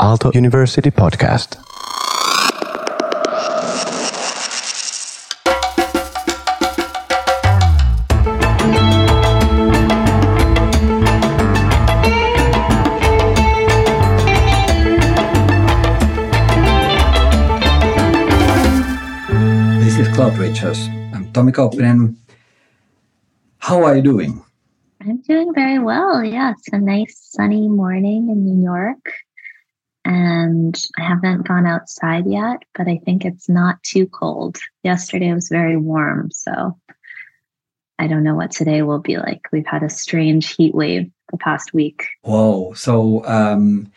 [0.00, 1.60] Aalto University podcast.
[19.84, 20.88] This is Cloud Reachers.
[21.14, 22.16] I'm Tomi Kauppinen.
[23.58, 24.42] How are you doing?
[25.02, 26.24] I'm doing very well.
[26.24, 29.12] Yeah, it's a nice sunny morning in New York.
[30.10, 34.58] And I haven't gone outside yet, but I think it's not too cold.
[34.82, 36.32] Yesterday was very warm.
[36.32, 36.76] So
[37.96, 39.42] I don't know what today will be like.
[39.52, 42.08] We've had a strange heat wave the past week.
[42.22, 42.72] Whoa.
[42.72, 43.92] So, um,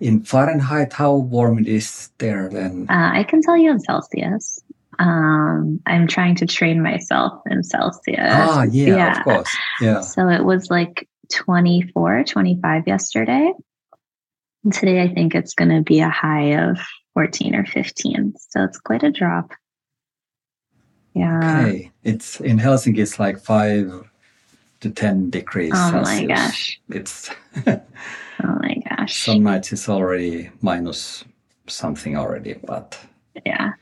[0.00, 2.86] in Fahrenheit, how warm it is there then?
[2.88, 4.58] Uh, I can tell you in Celsius.
[4.98, 8.18] Um, I'm trying to train myself in Celsius.
[8.20, 9.18] ah, yeah, yeah.
[9.18, 9.56] of course.
[9.82, 10.00] Yeah.
[10.00, 13.52] So it was like 24, 25 yesterday.
[14.64, 16.78] And today I think it's going to be a high of
[17.14, 18.34] 14 or 15.
[18.38, 19.52] So it's quite a drop.
[21.14, 21.38] Yeah.
[21.38, 21.90] Okay.
[22.04, 24.08] It's in Helsinki, it's like five
[24.80, 26.80] to 10 degrees Oh my gosh.
[26.88, 27.30] It's
[27.66, 27.78] Oh
[28.60, 29.14] my gosh.
[29.24, 31.24] some nights it's already minus
[31.66, 32.98] something already, but
[33.46, 33.72] yeah.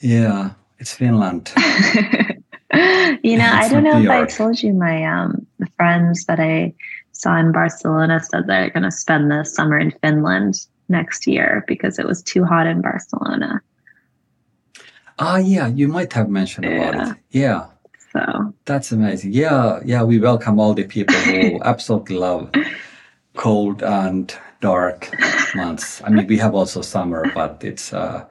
[0.00, 1.52] yeah, it's Finland.
[1.56, 5.46] you know, Yeah, I don't know if I told you my um
[5.76, 6.74] friends that I
[7.20, 10.54] saw in Barcelona said they're going to spend the summer in Finland
[10.88, 13.60] next year because it was too hot in Barcelona.
[15.18, 17.10] ah, yeah, you might have mentioned about Yeah.
[17.12, 17.16] it.
[17.30, 17.60] Yeah.
[18.12, 19.32] So That's amazing.
[19.32, 22.50] Yeah, yeah, we welcome all the people who absolutely love
[23.34, 25.10] cold and dark
[25.54, 26.02] months.
[26.04, 28.24] I mean, we have also summer, but it's uh,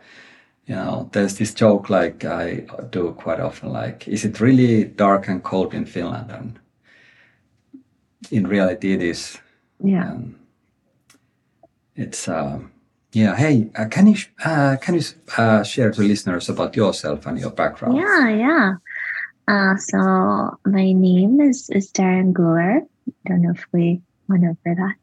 [0.67, 5.27] you know, there's this joke like I do quite often, like, is it really dark
[5.27, 6.31] and cold in Finland?
[6.31, 6.59] And
[8.31, 9.38] in reality, it is.
[9.83, 10.11] yeah.
[10.11, 10.35] Um,
[11.95, 12.59] it's uh,
[13.13, 13.35] yeah.
[13.35, 15.02] Hey, uh, can you uh, can you
[15.38, 17.97] uh, share to listeners about yourself and your background?
[17.97, 18.73] Yeah, yeah.
[19.47, 22.81] Uh, so my name is is Deren Guler.
[23.08, 24.95] I don't know if we went over that.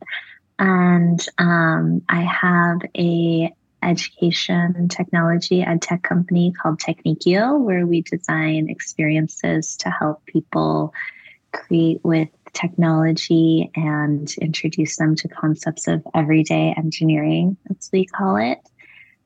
[0.59, 3.53] And um, I have a
[3.83, 10.93] education technology ed tech company called Teknikio, where we design experiences to help people
[11.53, 18.59] create with technology and introduce them to concepts of everyday engineering, as we call it.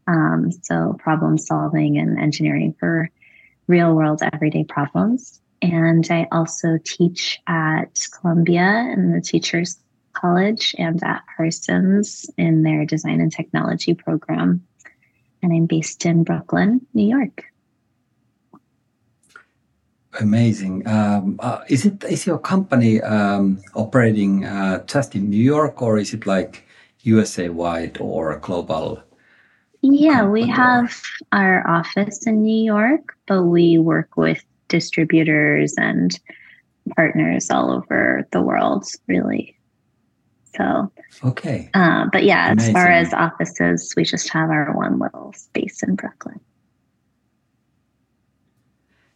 [0.06, 3.10] Um, so problem solving and engineering for
[3.66, 5.40] real world everyday problems.
[5.62, 9.76] And I also teach at Columbia in the Teachers
[10.12, 14.66] College and at Parsons in their design and technology program.
[15.42, 17.44] And I'm based in Brooklyn, New York.
[20.20, 20.86] Amazing.
[20.88, 25.98] Um, uh, is it is your company um, operating uh, just in New York, or
[25.98, 26.64] is it like
[27.02, 29.02] USA wide or global?
[29.82, 30.94] Yeah, we have
[31.32, 36.18] our office in New York, but we work with distributors and
[36.96, 39.56] partners all over the world, really.
[40.56, 40.90] So,
[41.22, 41.70] Okay.
[41.74, 45.94] uh, but yeah, as far as offices, we just have our one little space in
[45.94, 46.40] Brooklyn.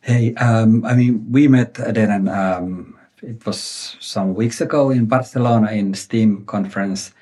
[0.02, 2.28] Hey, um, I mean, we met then.
[2.28, 7.12] Um, it was some weeks ago in Barcelona in STEAM conference,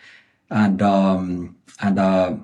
[0.51, 2.37] and um, and uh,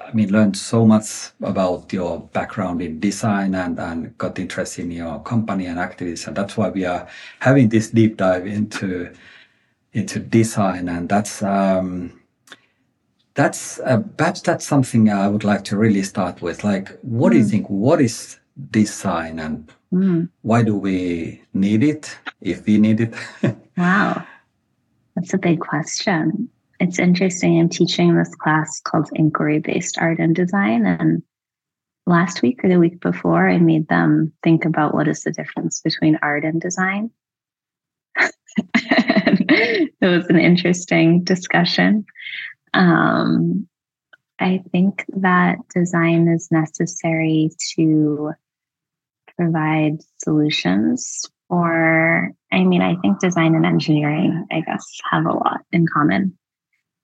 [0.00, 4.92] I mean, learned so much about your background in design and and got interested in
[4.92, 7.08] your company and activities, and that's why we are
[7.40, 9.12] having this deep dive into
[9.92, 11.42] into design, and that's.
[11.42, 12.20] Um,
[13.34, 16.62] that's uh, perhaps that's something I would like to really start with.
[16.62, 17.50] Like, what do you Mm.
[17.50, 17.66] think?
[17.68, 18.38] What is
[18.70, 22.18] design, and Mm, why do we need it?
[22.40, 23.14] If we need it,
[23.76, 24.26] wow,
[25.14, 26.48] that's a big question.
[26.80, 27.60] It's interesting.
[27.60, 30.84] I'm teaching this class called Inquiry Based Art and Design.
[30.84, 31.22] And
[32.06, 35.80] last week or the week before, I made them think about what is the difference
[35.80, 37.10] between art and design.
[38.18, 42.04] it was an interesting discussion.
[42.74, 43.68] Um,
[44.40, 48.32] I think that design is necessary to
[49.36, 55.60] provide solutions for, I mean, I think design and engineering, I guess, have a lot
[55.72, 56.38] in common.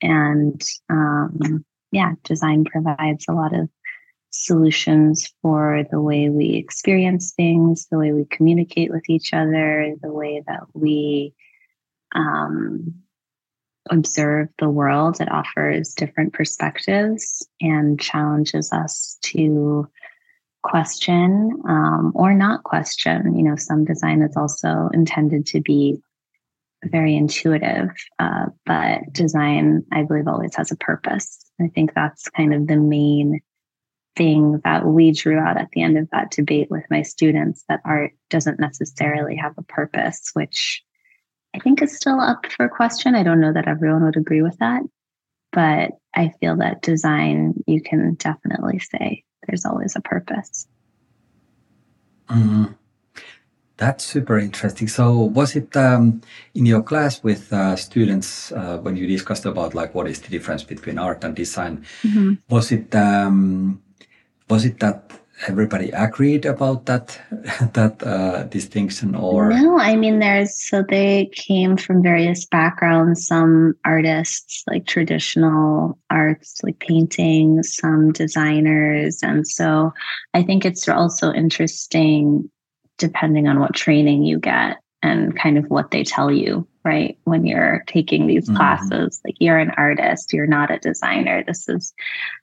[0.02, 3.68] And um, yeah, design provides a lot of
[4.30, 10.12] solutions for the way we experience things, the way we communicate with each other, the
[10.12, 11.34] way that we
[12.14, 12.94] um,
[13.90, 15.20] observe the world.
[15.20, 19.88] It offers different perspectives and challenges us to
[20.62, 23.36] question um, or not question.
[23.36, 26.00] You know, some design is also intended to be
[26.84, 27.90] very intuitive.
[28.18, 31.44] Uh, but design, I believe, always has a purpose.
[31.60, 33.40] I think that's kind of the main
[34.16, 37.80] thing that we drew out at the end of that debate with my students that
[37.84, 40.82] art doesn't necessarily have a purpose, which
[41.54, 43.14] I think is still up for question.
[43.14, 44.82] I don't know that everyone would agree with that,
[45.52, 50.66] but I feel that design, you can definitely say there's always a purpose.
[52.28, 52.74] Mm.
[53.76, 54.88] That's super interesting.
[54.88, 56.20] So, was it um,
[56.54, 60.28] in your class with uh, students uh, when you discussed about like what is the
[60.28, 61.86] difference between art and design?
[62.02, 62.34] Mm-hmm.
[62.50, 63.82] Was it um,
[64.50, 65.10] was it that
[65.48, 67.18] everybody agreed about that
[67.72, 69.50] that uh, distinction or?
[69.50, 73.26] No i mean there's so they came from various backgrounds.
[73.26, 79.22] Some artists like traditional arts like painting some designers.
[79.22, 79.92] And so
[80.34, 82.50] i think it's also interesting
[82.98, 87.18] depending on what training you get and kind of what they tell you right?
[87.24, 88.56] When you're taking these mm-hmm.
[88.56, 91.44] classes like you're an artist you're not a designer.
[91.46, 91.92] This is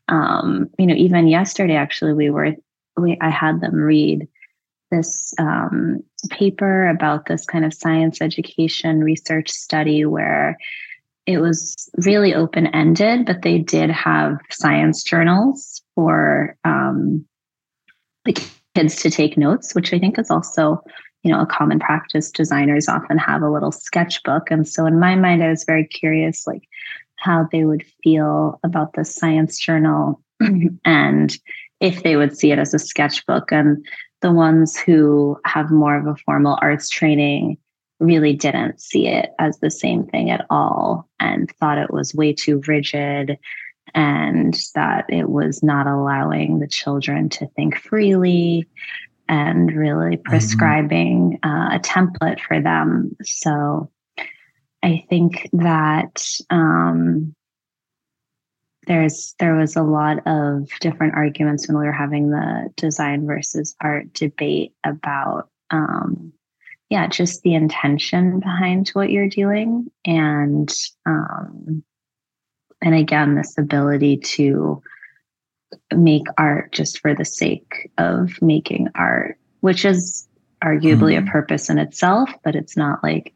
[0.08, 2.56] um you know even yesterday actually we were
[2.98, 4.28] we I had them read
[4.92, 10.58] this um, paper about this kind of science education research study where
[11.26, 17.26] it was really open ended, but they did have science journals for um,
[18.24, 18.38] the
[18.76, 20.82] kids to take notes, which I think is also
[21.24, 22.32] you know a common practice.
[22.32, 26.48] Designers often have a little sketchbook, and so in my mind, I was very curious,
[26.48, 26.64] like
[27.18, 30.22] how they would feel about the science journal
[30.86, 31.38] and
[31.80, 33.52] if they would see it as a sketchbook.
[33.52, 33.86] And
[34.22, 37.58] the ones who have more of a formal arts training
[38.00, 42.34] really didn't see it as the same thing at all and thought it was way
[42.34, 43.38] too rigid
[43.94, 48.68] and that it was not allowing the children to think freely
[49.30, 50.30] and really mm-hmm.
[50.30, 51.50] prescribing mm-hmm.
[51.50, 53.16] uh, a template for them.
[53.24, 53.90] So
[54.84, 57.36] I think that um,
[58.88, 63.76] there's there was a lot of different arguments when we were having the design versus
[63.82, 66.32] art debate about um,
[66.90, 70.74] yeah just the intention behind what you're doing and
[71.06, 71.84] um,
[72.82, 74.82] and again this ability to
[75.94, 80.28] make art just for the sake of making art which is
[80.64, 81.28] arguably mm-hmm.
[81.28, 83.34] a purpose in itself but it's not like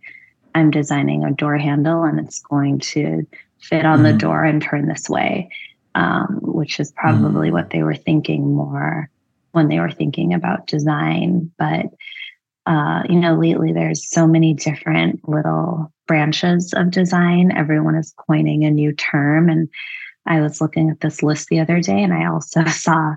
[0.55, 3.27] i'm designing a door handle and it's going to
[3.61, 4.03] fit on mm-hmm.
[4.03, 5.49] the door and turn this way,
[5.95, 7.55] um, which is probably mm-hmm.
[7.55, 9.09] what they were thinking more
[9.51, 11.51] when they were thinking about design.
[11.57, 11.87] But
[12.65, 17.51] uh, you know, lately there's so many different little branches of design.
[17.51, 19.67] Everyone is coining a new term, and
[20.25, 23.15] I was looking at this list the other day, and I also saw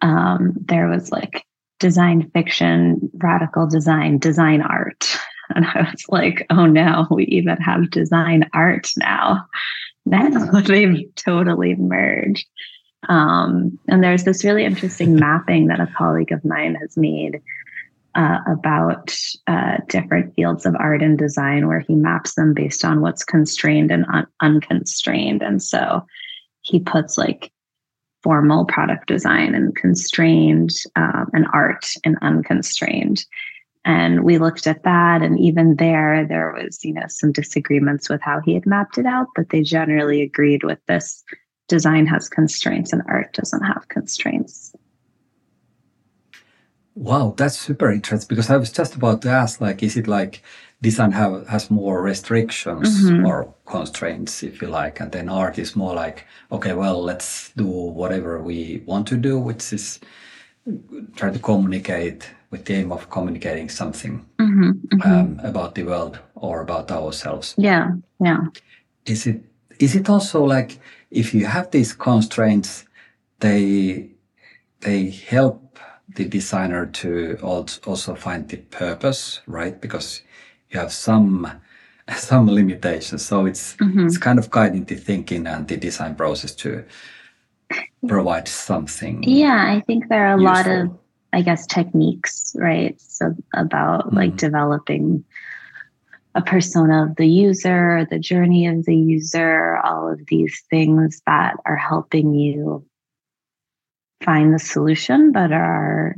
[0.00, 1.44] um, there was like
[1.80, 5.16] design fiction, radical design, design art.
[5.54, 9.46] And I was like, oh no, we even have design art now.
[10.06, 10.30] Now
[10.62, 12.46] they've totally merged.
[13.10, 17.42] Um, and there's this really interesting mapping that a colleague of mine has made
[18.14, 19.14] uh, about
[19.46, 23.90] uh, different fields of art and design, where he maps them based on what's constrained
[23.90, 25.42] and un- unconstrained.
[25.42, 26.06] And so
[26.62, 27.52] he puts like
[28.22, 33.24] formal product design and constrained um, and art and unconstrained
[33.84, 38.20] and we looked at that and even there there was you know some disagreements with
[38.22, 41.24] how he had mapped it out but they generally agreed with this
[41.68, 44.74] design has constraints and art doesn't have constraints
[46.94, 50.42] wow that's super interesting because i was just about to ask like is it like
[50.80, 53.26] design have has more restrictions mm-hmm.
[53.26, 57.66] or constraints if you like and then art is more like okay well let's do
[57.66, 60.00] whatever we want to do which is
[61.16, 65.02] try to communicate with the aim of communicating something mm-hmm, mm-hmm.
[65.02, 67.54] Um, about the world or about ourselves.
[67.58, 68.46] Yeah, yeah.
[69.06, 69.42] Is it
[69.78, 70.78] is it also like
[71.10, 72.84] if you have these constraints,
[73.40, 74.10] they
[74.80, 75.78] they help
[76.14, 79.80] the designer to also find the purpose, right?
[79.80, 80.22] Because
[80.70, 81.50] you have some
[82.16, 84.06] some limitations, so it's mm-hmm.
[84.06, 86.84] it's kind of guiding the thinking and the design process to
[88.06, 89.22] provide something.
[89.22, 90.54] Yeah, I think there are a useful.
[90.54, 90.98] lot of
[91.38, 93.00] I guess techniques, right?
[93.00, 94.16] So about mm-hmm.
[94.16, 95.24] like developing
[96.34, 101.54] a persona of the user, the journey of the user, all of these things that
[101.64, 102.84] are helping you
[104.24, 106.16] find the solution, but are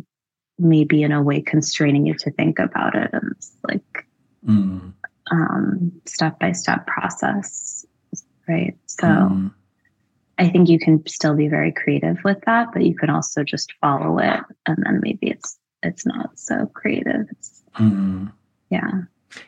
[0.59, 3.11] maybe in a way constraining you to think about it.
[3.12, 4.07] And it's like
[4.49, 4.91] mm.
[5.31, 7.85] um, step by step process,
[8.49, 8.75] right?
[8.87, 9.05] So.
[9.05, 9.50] Mm
[10.41, 13.75] I think you can still be very creative with that, but you can also just
[13.81, 17.27] follow it, and then maybe it's it's not so creative.
[17.31, 18.33] It's, mm.
[18.71, 19.03] Yeah.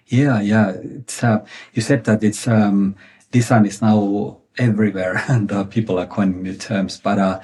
[0.07, 0.73] Yeah, yeah.
[0.83, 2.95] It's uh, you said that it's um,
[3.31, 7.01] design is now everywhere and uh, people are coining new terms.
[7.03, 7.41] But uh,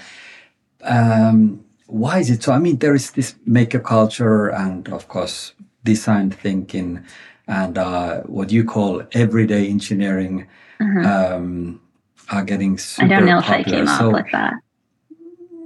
[0.83, 2.52] um, why is it so?
[2.52, 7.02] I mean, there is this maker culture and of course design thinking
[7.47, 10.47] and uh, what you call everyday engineering
[10.81, 11.81] um,
[12.30, 13.06] are getting super.
[13.06, 13.76] I don't know if popular.
[13.76, 14.54] I came so, up with that.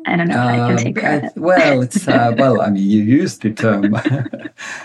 [0.05, 1.33] I don't know if I can um, take credit.
[1.37, 2.61] well, it's uh, well.
[2.61, 3.85] I mean, you used the term.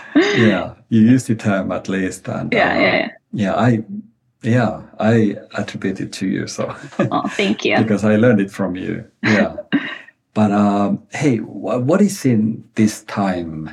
[0.14, 3.08] yeah, you used the term at least, and yeah, uh, yeah, yeah.
[3.32, 3.84] yeah, I,
[4.42, 6.46] yeah, I attribute it to you.
[6.46, 6.74] So
[7.10, 7.76] Oh, thank you.
[7.78, 9.04] because I learned it from you.
[9.24, 9.56] Yeah,
[10.34, 13.70] but um, hey, wha what is in this time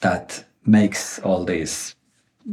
[0.00, 1.94] that makes all this,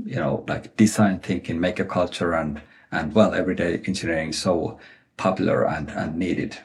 [0.06, 2.62] you know, like design thinking, maker culture, and
[2.94, 4.80] and well, everyday engineering so
[5.18, 6.58] popular and and needed?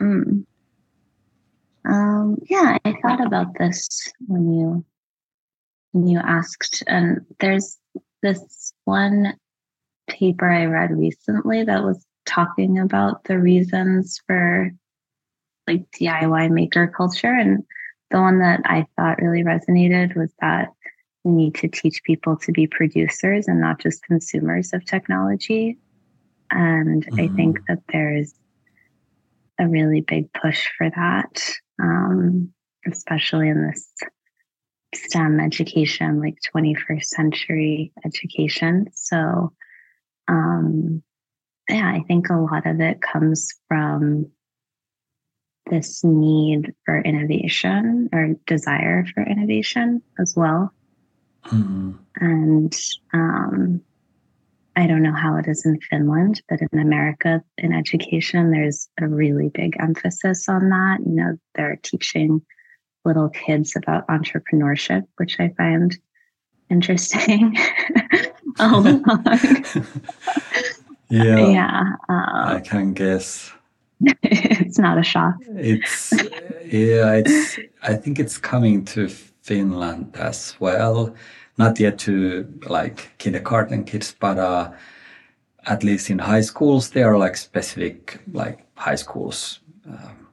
[0.00, 0.44] Mm.
[1.84, 4.84] Um, yeah, I thought about this when you
[5.92, 7.78] when you asked, and there's
[8.22, 9.34] this one
[10.08, 14.70] paper I read recently that was talking about the reasons for
[15.66, 17.64] like DIY maker culture, and
[18.10, 20.72] the one that I thought really resonated was that
[21.24, 25.78] we need to teach people to be producers and not just consumers of technology.
[26.50, 28.34] And I think that there's
[29.58, 32.52] a really big push for that, um,
[32.90, 33.88] especially in this
[34.94, 38.86] STEM education, like 21st century education.
[38.94, 39.52] So,
[40.26, 41.02] um,
[41.68, 44.30] yeah, I think a lot of it comes from
[45.70, 50.72] this need for innovation or desire for innovation as well.
[51.46, 51.98] Mhm.
[52.16, 52.76] And
[53.12, 53.80] um,
[54.76, 59.08] I don't know how it is in Finland, but in America, in education, there's a
[59.08, 60.98] really big emphasis on that.
[61.04, 62.40] You know, they're teaching
[63.04, 65.96] little kids about entrepreneurship, which I find
[66.70, 67.56] interesting.
[71.08, 73.52] yeah, yeah, um, I can guess.
[74.22, 75.34] it's not a shock.
[75.48, 76.12] It's
[76.64, 77.58] yeah, it's.
[77.82, 79.08] I think it's coming to
[79.42, 81.14] Finland as well.
[81.58, 84.70] Not yet to like kindergarten kids, but uh,
[85.66, 90.28] at least in high schools, there are like specific like high schools um,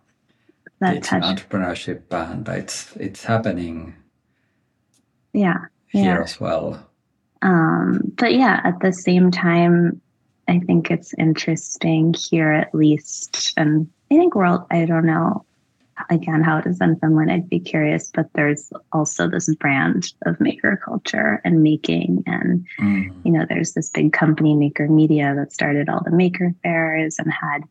[0.80, 3.96] touch, entrepreneurship, and it's it's happening
[5.34, 5.66] yeah.
[5.88, 6.24] here Yeah.
[6.24, 6.80] as well.
[7.42, 10.02] Um, but yeah, at the same time,
[10.48, 13.54] I think it's interesting here at least.
[13.58, 15.46] And I think world, I don't know
[16.10, 17.32] again how it is in Finland.
[17.32, 22.24] I'd be curious, but there's also this brand of maker culture and making.
[22.28, 23.12] And, Mm.
[23.24, 27.32] you know, there's this big company, Maker Media, that started all the maker fairs and
[27.32, 27.64] had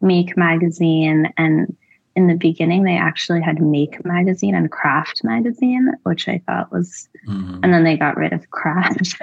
[0.00, 1.32] Make Magazine.
[1.36, 1.76] And
[2.16, 7.08] in the beginning, they actually had Make Magazine and Craft Magazine, which I thought was
[7.28, 7.60] Mm.
[7.62, 9.20] and then they got rid of craft.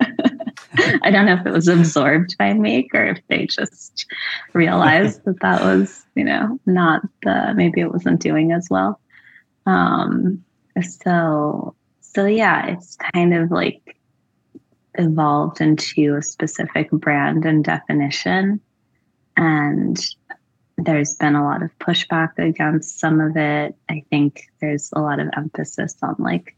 [1.02, 4.06] I don't know if it was absorbed by Make or if they just
[4.52, 9.00] realized that that was, you know, not the maybe it wasn't doing as well.
[9.66, 10.44] Um,
[10.80, 13.98] so, so yeah, it's kind of like
[14.94, 18.60] evolved into a specific brand and definition,
[19.36, 20.04] and
[20.78, 23.74] there's been a lot of pushback against some of it.
[23.88, 26.56] I think there's a lot of emphasis on like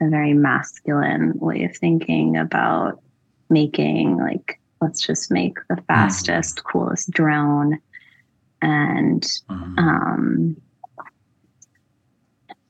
[0.00, 3.02] a very masculine way of thinking about
[3.50, 7.78] making like let's just make the fastest coolest drone.
[8.62, 9.78] And Mm.
[9.78, 10.56] um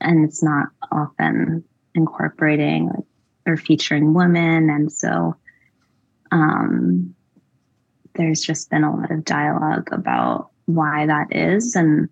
[0.00, 1.62] and it's not often
[1.94, 3.04] incorporating like,
[3.46, 4.70] or featuring women.
[4.70, 5.36] And so
[6.32, 7.14] um
[8.14, 11.74] there's just been a lot of dialogue about why that is.
[11.76, 12.08] And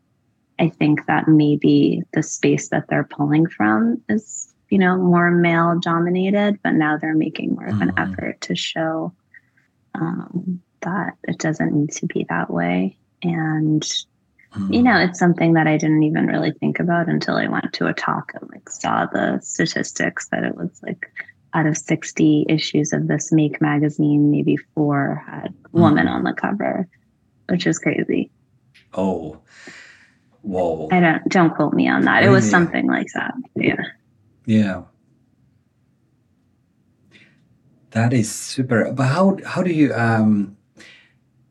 [0.61, 5.79] i think that maybe the space that they're pulling from is you know more male
[5.81, 7.99] dominated but now they're making more of an Mhm.
[8.13, 9.13] effort to show
[9.95, 13.83] um, that it doesn't need to be that way and
[14.55, 14.73] Mm.
[14.75, 17.87] you know it's something that i didn't even really think about until i went to
[17.87, 21.13] a talk and like saw the statistics that it was like
[21.53, 26.11] out of 60 issues of this make magazine maybe four had woman Mhm.
[26.11, 26.89] on the cover
[27.51, 28.31] which is crazy
[28.95, 29.37] Oh,
[30.41, 30.89] whoa.
[30.93, 33.77] i don't don't quote me on that it was something like that yeah
[34.49, 34.85] Yeah.
[37.91, 38.91] That is super.
[38.93, 40.57] But how how do you um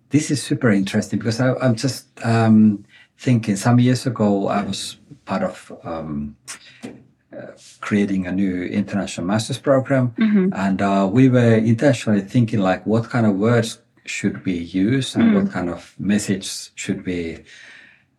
[0.09, 2.85] this is super interesting because I, I'm just um
[3.19, 6.35] thinking some years ago I was part of um
[6.83, 7.51] uh,
[7.81, 10.49] creating a new international master's program Mhm.
[10.55, 15.35] and uh, we were intentionally thinking like what kind of words should we use and
[15.35, 17.43] what kind of message should we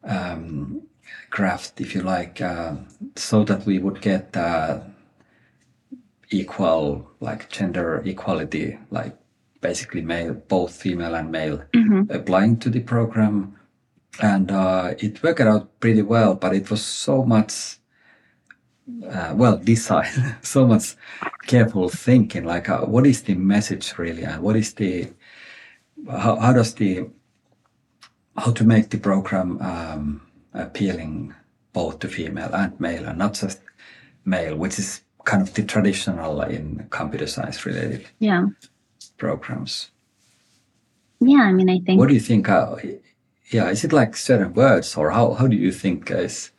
[0.05, 0.83] um,
[1.31, 2.77] craft if you like uh,
[3.17, 4.81] so that we would get uh,
[6.31, 9.17] equal, like gender equality, like
[9.61, 12.11] basically male, both female and male, Mhm.
[12.11, 13.57] applying to the program,
[14.21, 16.35] and uh, it worked out pretty well.
[16.35, 17.79] But it was so much,
[19.11, 20.97] uh, well, design, so much
[21.47, 22.45] careful thinking.
[22.45, 25.09] Like, uh, what is the message really, and what is the
[26.11, 27.09] how, how does the
[28.37, 30.21] how to make the program um,
[30.55, 31.35] appealing
[31.73, 33.61] both to female and male, and not just
[34.25, 38.47] male, which is kind of the traditional in computer science related Yeah.
[39.17, 39.90] programs.
[41.21, 41.43] Yeah.
[41.43, 42.49] I mean, I think What do you think?
[42.49, 42.76] Uh,
[43.50, 46.50] yeah, is it like certain words, or how, how do you think is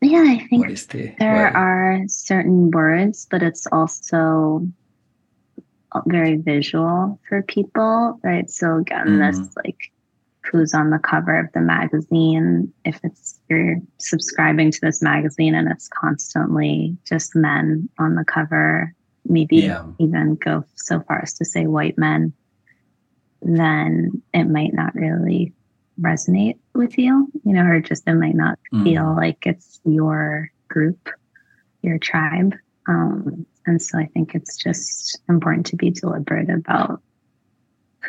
[0.00, 1.52] yeah, I think what is the there way?
[1.54, 4.68] are certain words, but it's also
[6.06, 8.50] very visual for people, right?
[8.50, 9.78] So again, this like
[10.50, 12.72] who's on the cover of the magazine.
[12.84, 18.94] If it's you're subscribing to this magazine and it's constantly just men on the cover,
[19.24, 19.84] maybe Yeah.
[19.98, 22.32] even go so far as to say white men,
[23.42, 25.54] then it might not really
[26.00, 28.84] resonate with you, you know, or just it might not Mm.
[28.84, 31.08] feel like it's your group,
[31.82, 32.54] your tribe.
[32.86, 37.00] Um, and so I think it's just important to be deliberate about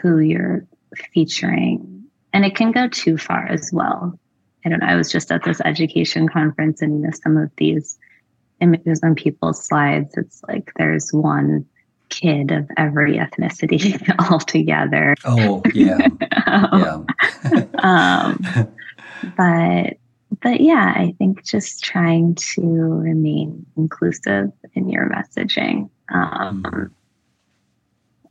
[0.02, 0.66] who you're
[1.14, 1.95] featuring.
[2.36, 4.20] And it can go too far as well.
[4.66, 4.88] I don't know.
[4.88, 7.98] I was just at this education conference and you know, some of these
[8.60, 11.66] images on people's slides, it's like there's one
[12.10, 13.98] kid of every ethnicity
[14.32, 15.16] all together.
[15.24, 16.08] Oh yeah,
[16.48, 17.04] yeah.
[17.80, 18.40] um,
[19.38, 19.98] but
[20.42, 25.90] but yeah, I think just trying to remain inclusive in your messaging.
[26.14, 26.92] Um, Mhm.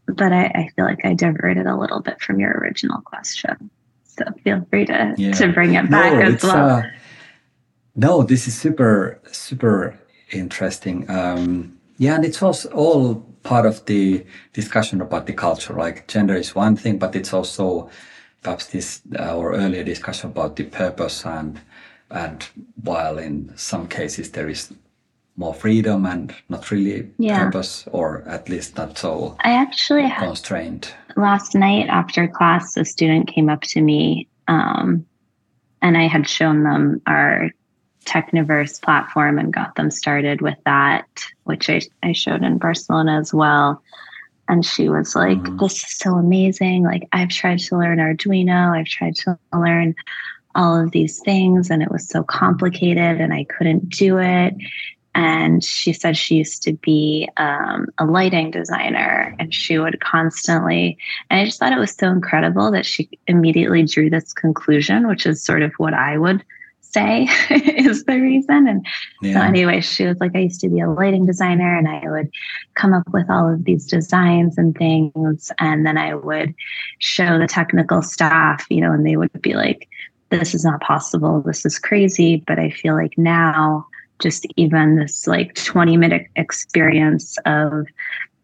[0.07, 3.71] But I, I feel like I diverted a little bit from your original question,
[4.17, 5.33] so feel free to Yeah.
[5.33, 6.71] to bring it back as well.
[6.71, 6.83] uh,
[7.97, 9.95] no, this is super, super
[10.31, 11.09] interesting.
[11.09, 15.75] Um, yeah, and it's also all part of the discussion about the culture.
[15.75, 17.89] Like gender is one thing, but it's also
[18.43, 21.61] perhaps this uh, or earlier discussion about the purpose and
[22.11, 22.47] and
[22.83, 24.73] while in some cases there is
[25.37, 27.45] more freedom and not really Yeah.
[27.45, 30.93] purpose, or at least not so I actually had constrained.
[31.17, 35.05] last night after class, a student came up to me um,
[35.83, 37.51] and I had shown them our
[38.07, 41.07] Tekniverse platform and got them started with that,
[41.45, 43.83] which I, I showed in Barcelona as well.
[44.47, 45.59] And she was like, Mhm.
[45.59, 46.85] This is so amazing.
[46.85, 49.95] Like, I've tried to learn Arduino, I've tried to learn
[50.55, 54.55] all of these things, and it was so complicated, and I couldn't do it.
[55.15, 60.99] And she said she used to be um, a lighting designer, and she would constantly
[61.31, 65.27] and I just thought it was so incredible that she immediately drew this conclusion, which
[65.27, 66.45] is sort of what I would
[66.81, 68.69] say is the reason.
[68.69, 68.87] And
[69.23, 72.31] so, anyway, she was like, I used to be a lighting designer and I would
[72.75, 75.51] come up with all of these designs and things.
[75.59, 76.55] And then I would
[77.01, 79.89] show the technical staff, you know, and they would be like,
[80.31, 81.43] this is not possible.
[81.43, 82.43] This is crazy.
[82.47, 83.87] But I feel like now,
[84.21, 87.87] just even this like 20 minute experience of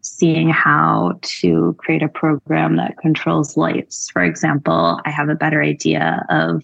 [0.01, 5.61] seeing how to create a program that controls lights, for example, I have a better
[5.61, 6.63] idea of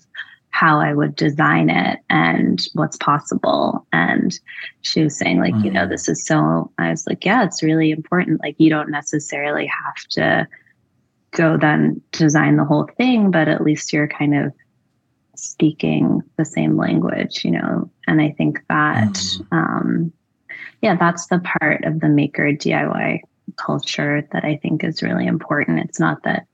[0.50, 3.86] how I would design it and what's possible.
[3.94, 4.38] And
[4.82, 5.90] she was saying, like, you know, Mhm.
[5.90, 8.42] this is so, I was like, yeah, it's really important.
[8.42, 10.48] Like, you don't necessarily have to
[11.32, 14.52] go then design the whole thing, but at least you're kind of
[15.36, 17.92] speaking the same language, you know.
[18.08, 19.48] And I think that, Mhm.
[19.52, 20.14] um,
[20.82, 23.22] yeah, that's the part of the maker DIY
[23.58, 25.80] culture that I think is really important.
[25.80, 26.46] It's not that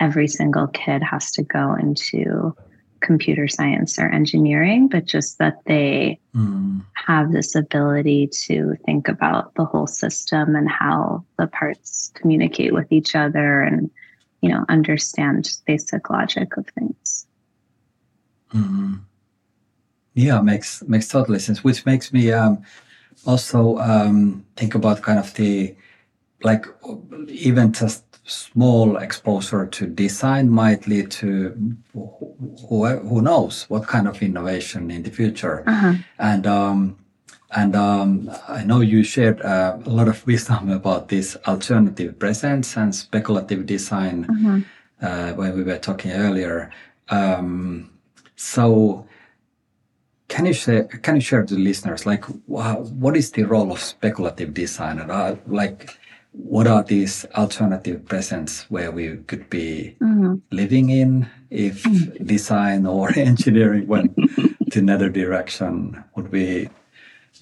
[0.00, 2.54] every single kid has to go into
[3.00, 6.82] computer science or engineering, but just that they Mm.
[6.94, 12.90] have this ability to think about the whole system and how the parts communicate with
[12.90, 13.90] each other and
[14.40, 17.26] you know understand basic logic of things
[18.52, 19.00] Mhm.
[20.14, 21.64] Yeah, makes makes totally sense.
[21.64, 22.62] Which makes me um,
[23.26, 25.74] also um, think about kind of the
[26.42, 26.66] like
[27.28, 31.54] even just small exposure to design might lead to
[31.92, 35.62] who, who knows what kind of innovation in the future.
[35.66, 35.94] uh-huh.
[36.18, 36.96] And um,
[37.56, 42.76] and um, I know you shared uh, a lot of wisdom about this alternative presence
[42.76, 44.60] and speculative design Uh-huh.
[45.06, 46.70] uh, when we were talking earlier.
[47.10, 47.90] Um,
[48.36, 49.06] so,
[50.34, 50.84] can you share?
[51.04, 54.98] Can you share to the listeners like wha- what is the role of speculative design
[54.98, 55.90] and uh, like
[56.32, 60.40] what are these alternative presents where we could be Mhm.
[60.50, 61.76] living in if
[62.34, 64.10] design or engineering went
[64.72, 66.02] to another direction?
[66.16, 66.68] Would we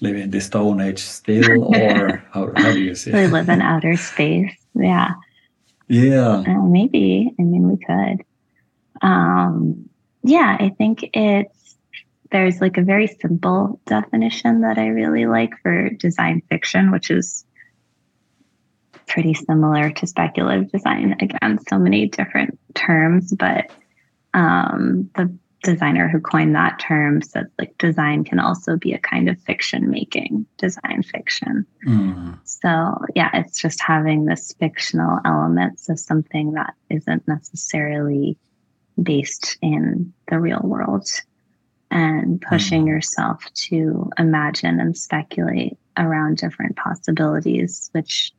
[0.01, 3.61] live in the Stone Age still, or how, how do you see We live in
[3.61, 4.53] outer space.
[4.75, 5.09] Yeah.
[5.87, 6.43] Yeah.
[6.47, 7.33] Uh, maybe.
[7.39, 8.17] I mean, we could.
[9.01, 9.89] Um,
[10.23, 11.62] yeah, I think it's
[12.33, 17.45] there's like a very simple definition that I really like for design fiction, which is
[19.07, 21.15] pretty similar to speculative design.
[21.19, 23.71] Again, so many different terms, but
[24.33, 29.29] um, the designer who coined that term said like design can also be a kind
[29.29, 31.67] of fiction making, design fiction.
[31.87, 32.39] Mm.
[32.45, 38.39] So, yeah, it's just having this fictional elements of something that isn't necessarily
[39.01, 41.07] based in the real world
[41.93, 42.87] and pushing Mhm.
[42.87, 48.33] yourself to imagine and speculate around different possibilities, which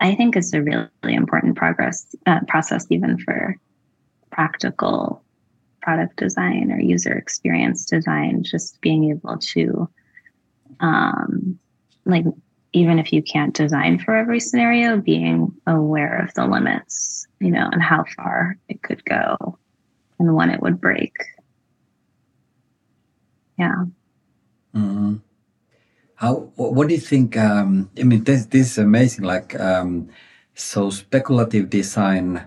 [0.00, 3.54] I think is a really, important progress uh, process, even for
[4.30, 5.22] practical
[5.82, 8.42] product design or user experience design.
[8.42, 9.88] Just being able to,
[10.80, 11.58] um,
[12.06, 12.24] like,
[12.72, 17.68] even if you can't design for every scenario, being aware of the limits, you know,
[17.70, 19.36] and how far it could go
[20.18, 21.14] and when it would break.
[23.60, 23.84] Yeah.
[24.74, 25.20] Mhm.
[26.14, 26.34] How?
[26.56, 27.36] What do you think?
[27.36, 29.24] Um, I mean, this this is amazing.
[29.24, 30.08] Like, um,
[30.54, 32.40] so speculative design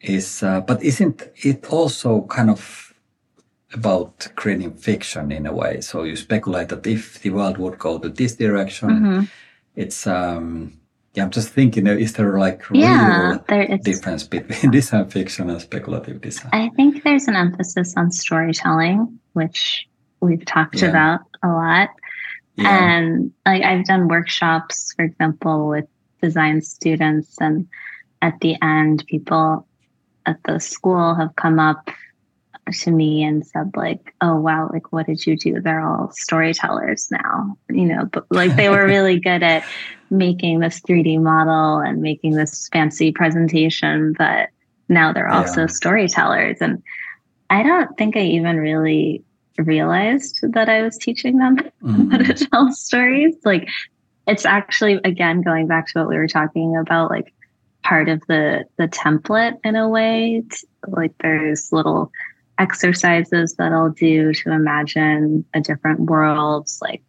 [0.00, 2.92] is, uh, but isn't it also kind of
[3.74, 5.80] about creating fiction in a way?
[5.80, 9.28] So you speculate that if the world would go to this direction, Mhm.
[9.76, 10.06] it's.
[10.06, 10.72] Um,
[11.14, 11.88] yeah, I'm just thinking.
[11.88, 13.30] uh, Is there like Yeah.
[13.32, 16.50] real There, difference between design fiction and speculative design?
[16.52, 19.88] I think there's an emphasis on storytelling, which
[20.20, 20.88] we've talked Yeah.
[20.88, 21.88] about a lot.
[22.56, 22.68] yeah.
[22.96, 25.86] And like I've done workshops, for example, with
[26.22, 27.66] design students, and
[28.22, 29.66] at the end, people
[30.26, 31.90] at the school have come up
[32.72, 37.08] to me and said like, "Oh wow, like what did you do?" They're all storytellers
[37.10, 38.04] now, you know.
[38.12, 39.64] But like they were really good at
[40.10, 44.48] making this 3D model and making this fancy presentation, but
[44.88, 45.66] now they're also Yeah.
[45.68, 46.58] storytellers.
[46.60, 46.82] And
[47.48, 49.24] I don't think I even really
[49.58, 52.26] realized that I was teaching them how Mhm.
[52.36, 53.36] to tell stories.
[53.44, 53.68] Like
[54.26, 57.32] it's actually again going back to what we were talking about, like
[57.82, 60.42] part of the the template in a way.
[60.86, 62.10] Like there's little
[62.58, 66.68] exercises that I'll do to imagine a different world.
[66.82, 67.02] Like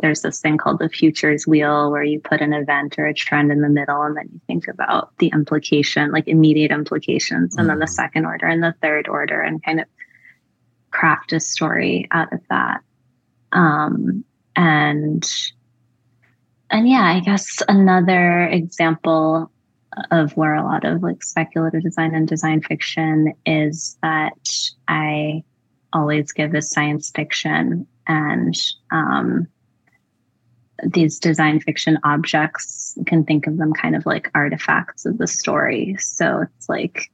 [0.00, 3.50] there's this thing called the futures wheel where you put an event or a trend
[3.50, 7.78] in the middle and then you think about the implication, like immediate implications, and then
[7.78, 7.90] the Mhm.
[7.90, 9.86] second order and the third order and kind of
[10.96, 12.80] craft a story out of that.
[13.52, 14.24] Um,
[14.56, 15.28] and
[16.70, 19.52] and yeah, I guess another example
[20.10, 24.48] of where a lot of like speculative design and design fiction is that
[24.88, 25.44] I
[25.92, 28.54] always give a science fiction and
[28.90, 29.46] um,
[30.82, 35.26] these design fiction objects you can think of them kind of like artifacts of the
[35.26, 35.96] story.
[35.98, 37.10] So it's like,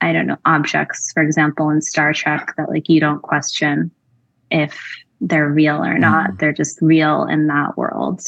[0.00, 3.90] I don't know, objects, for example, in Star Trek that like you don't question
[4.50, 4.80] if
[5.20, 6.30] they're real or not.
[6.30, 6.38] Mhm.
[6.38, 8.22] They're just real in that world.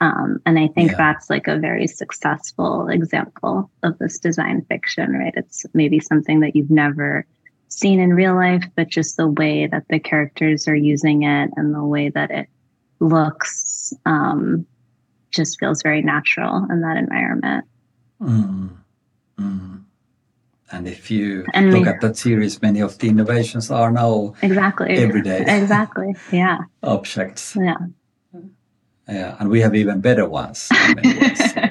[0.00, 0.96] Um, and I think Yeah.
[0.96, 5.34] that's like a very successful example of this design fiction, right?
[5.36, 7.26] It's maybe something that you've never
[7.68, 11.74] seen in real life, but just the way that the characters are using it and
[11.74, 12.48] the way that it
[13.00, 14.64] looks um,
[15.30, 17.64] just feels very natural in that environment.
[18.22, 18.70] Mm.
[19.38, 19.82] Mm.
[20.72, 24.34] And if you And look we- at that series, many of the innovations are now
[24.42, 24.90] Exactly.
[24.96, 26.14] every day Exactly.
[26.32, 26.58] Yeah.
[26.82, 27.56] objects.
[27.60, 27.76] Yeah.
[29.08, 30.68] Yeah, and we have even better ones.
[31.02, 31.62] ways, so,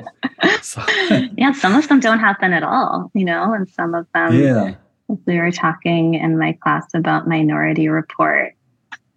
[0.61, 0.81] so,
[1.37, 1.53] yeah.
[1.53, 4.75] Some of them don't happen at all, you know, and some of them, yeah,
[5.25, 8.53] we were talking in my class about Minority Report,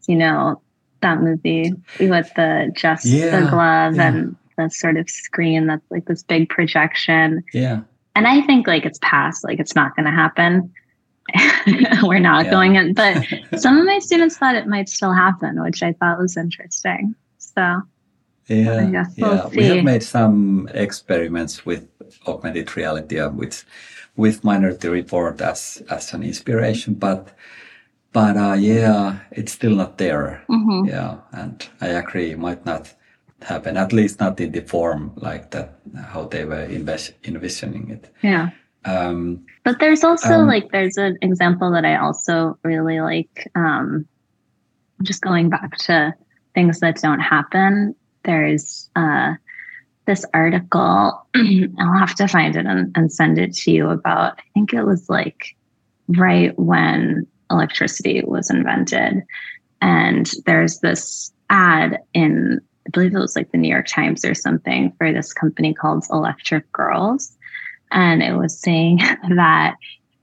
[0.06, 0.62] you know,
[1.00, 4.08] that movie with the just the glove yeah.
[4.08, 7.42] and the sort of screen that's like this big projection.
[7.52, 7.80] yeah,
[8.14, 10.72] And I think like it's past, like it's not going to happen.
[12.02, 12.50] We're not Yeah.
[12.50, 13.24] going in, but
[13.56, 17.14] some of my students thought it might still happen, which I thought was interesting.
[17.38, 17.82] So
[18.48, 18.80] yeah,
[19.16, 19.46] we'll yeah.
[19.54, 21.88] We have made some experiments with
[22.26, 23.64] augmented reality, uh, with
[24.16, 27.28] with Minority Report as as an inspiration, but
[28.12, 30.42] but uh, yeah, it's still not there.
[30.50, 30.88] mhm.
[30.88, 32.94] Yeah, and I agree, it might not
[33.44, 35.74] happen, at least not in the form like that,
[36.08, 38.10] how they were envis- envisioning it.
[38.22, 38.50] yeah.
[38.84, 43.48] Um, But there's also Um, like there's an example that I also really like.
[43.54, 44.06] Um,
[45.02, 46.14] just going back to
[46.54, 47.94] things that don't happen.
[48.24, 49.34] There's uh,
[50.06, 51.26] this article.
[51.78, 54.38] I'll have to find it and, and send it to you about.
[54.38, 55.56] I think it was like
[56.08, 59.22] right when electricity was invented,
[59.80, 64.34] and there's this ad in I believe it was like the New York Times or
[64.34, 67.36] something for this company called Electric Girls.
[67.90, 68.96] And it was saying
[69.36, 69.76] that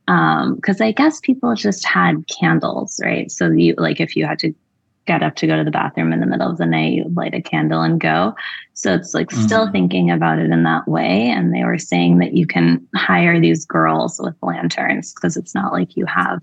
[0.06, 3.30] because um, I guess people just had candles, right?
[3.32, 4.54] So you like if you had to
[5.06, 7.34] get up to go to the bathroom in the middle of the night, you light
[7.34, 8.36] a candle and go.
[8.74, 9.42] So it's like mm-hmm.
[9.42, 11.30] still thinking about it in that way.
[11.30, 15.74] And they were saying that you can hire these girls with lanterns because it's not
[15.74, 16.42] like you have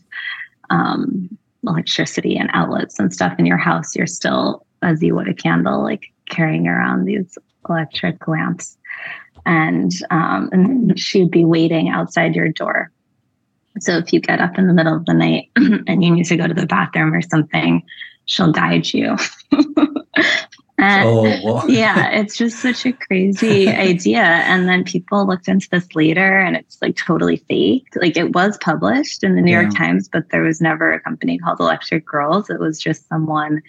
[0.71, 1.29] um,
[1.65, 3.95] electricity and outlets and stuff in your house.
[3.95, 8.77] You're still, as you would a candle, like carrying around these electric lamps.
[9.45, 12.91] And, um, and she'd be waiting outside your door
[13.81, 16.37] so if you get up in the middle of the night and you need to
[16.37, 17.83] go to the bathroom or something,
[18.25, 19.17] she'll guide you.
[20.79, 24.23] and oh, yeah, it's just such a crazy idea.
[24.23, 27.87] And then people looked into this later and it's like totally fake.
[27.97, 29.63] Like it was published in the New yeah.
[29.63, 32.49] York Times, but there was never a company called Electric Girls.
[32.49, 33.63] It was just someone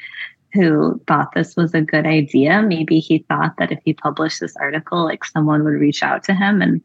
[0.54, 2.62] who thought this was a good idea.
[2.62, 6.34] Maybe he thought that if he published this article, like someone would reach out to
[6.34, 6.82] him and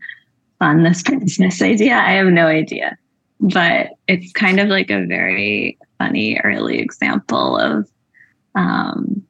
[0.59, 1.95] fund this business idea.
[1.95, 2.99] I have no idea
[3.43, 7.91] but it's kind of like a very funny early example of
[8.55, 9.23] um,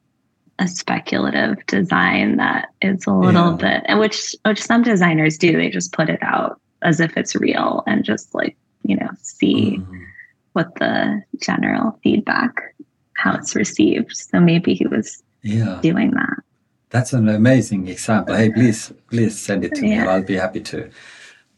[0.59, 3.57] a speculative design that is a little yeah.
[3.57, 7.35] bit and which which some designers do they just put it out as if it's
[7.35, 10.03] real and just like you know see mm-hmm.
[10.53, 12.72] what the general feedback
[13.15, 15.79] how it's received so maybe he was yeah.
[15.81, 16.37] doing that
[16.89, 20.03] that's an amazing example hey please please send it to yeah.
[20.03, 20.89] me i'll be happy to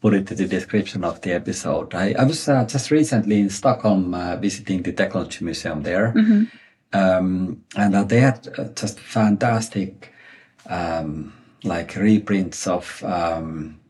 [0.06, 1.92] put it in the description of the episode.
[1.92, 6.12] I, I was uh, just recently in Stockholm uh, visiting the Technology Museum there.
[6.12, 6.44] Mm-hmm.
[6.92, 10.12] Um, and uh, they had uh, just fantastic
[10.68, 11.32] um,
[11.64, 13.80] like reprints of um,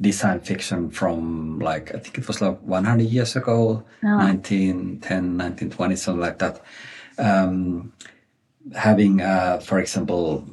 [0.00, 4.16] design fiction from like, I think it was like 100 years ago, oh.
[4.16, 6.62] 1910, 1920, something like that.
[7.20, 7.92] Um,
[8.74, 10.44] having, uh, for example,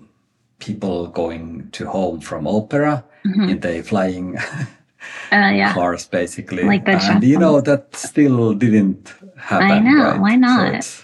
[0.59, 3.49] people going to home from opera mm-hmm.
[3.49, 4.37] in the flying
[5.31, 5.73] uh, yeah.
[5.73, 6.63] cars basically.
[6.63, 9.71] Like and you know that still didn't happen.
[9.71, 10.03] I know.
[10.03, 10.19] Right?
[10.19, 10.83] Why not?
[10.83, 11.03] So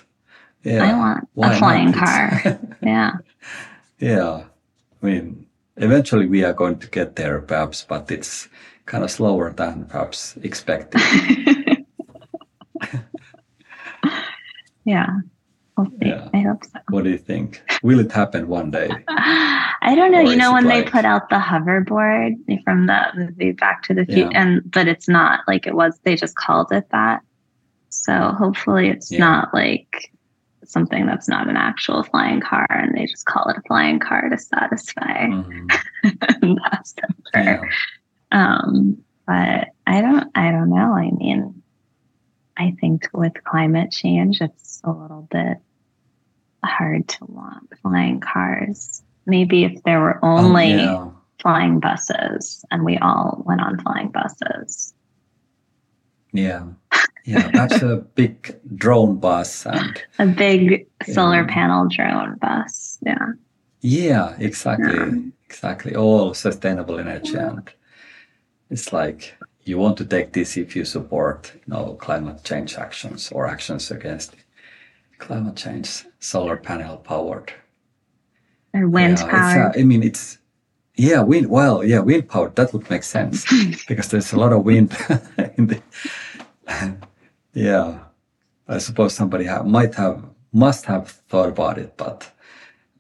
[0.63, 0.84] yeah.
[0.84, 1.99] I want a flying not?
[2.41, 2.60] car.
[2.82, 3.12] yeah.
[3.99, 4.43] Yeah.
[5.02, 5.45] I mean,
[5.78, 8.47] eventually we are going to get there, perhaps, but it's
[8.86, 11.02] kind of slower than perhaps expected.
[14.86, 15.08] yeah.
[16.01, 16.29] Yeah.
[16.33, 16.79] I hope so.
[16.89, 17.63] What do you think?
[17.81, 18.89] Will it happen one day?
[19.07, 20.19] I don't know.
[20.19, 20.86] Or you know, when like...
[20.86, 24.41] they put out the hoverboard from the movie Back to the Future, yeah.
[24.41, 25.99] and but it's not like it was.
[26.03, 27.21] They just called it that.
[27.89, 29.19] So hopefully, it's yeah.
[29.19, 30.12] not like
[30.63, 34.29] something that's not an actual flying car, and they just call it a flying car
[34.29, 36.53] to satisfy mm-hmm.
[37.33, 37.62] Yeah.
[38.31, 40.29] Um, but I don't.
[40.36, 40.93] I don't know.
[40.93, 41.62] I mean,
[42.57, 45.57] I think with climate change, it's a little bit
[46.63, 49.01] hard to want flying cars.
[49.25, 51.09] Maybe if there were oh, only oh, yeah.
[51.41, 54.93] flying buses and we all went on flying buses.
[56.31, 56.67] Yeah.
[57.25, 62.97] Yeah, that's a big drone bus and a big solar panel drone bus.
[63.01, 63.27] Yeah.
[63.81, 64.93] Yeah, exactly.
[64.93, 65.11] Yeah.
[65.45, 65.95] Exactly.
[65.95, 67.69] All sustainable energy and
[68.69, 73.32] it's like you want to take this if you support you know climate change actions
[73.32, 74.36] or actions against
[75.17, 77.54] climate change solar panel powered.
[78.73, 80.39] Or wind yeah, power uh, i mean it's
[80.95, 83.45] yeah wind well yeah wind power that would make sense
[83.88, 84.91] because there's a lot of wind
[85.58, 85.82] in the
[87.54, 87.99] yeah
[88.67, 92.32] i suppose somebody ha- might have must have thought about it but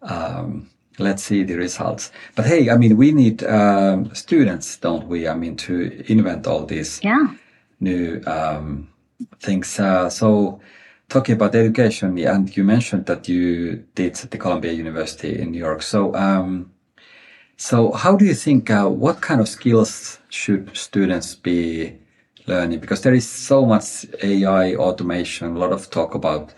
[0.03, 2.11] um, let's see the results.
[2.35, 5.27] But hey, I mean, we need um, students, don't we?
[5.27, 7.33] I mean, to invent all these yeah.
[7.79, 8.89] new um,
[9.39, 9.79] things.
[9.79, 10.59] Uh, so,
[11.09, 15.59] talking about education, and you mentioned that you did at the Columbia University in New
[15.59, 15.81] York.
[15.81, 16.71] So, um,
[17.57, 18.69] so how do you think?
[18.69, 21.97] Uh, what kind of skills should students be
[22.47, 22.79] learning?
[22.79, 26.53] Because there is so much AI automation, a lot of talk about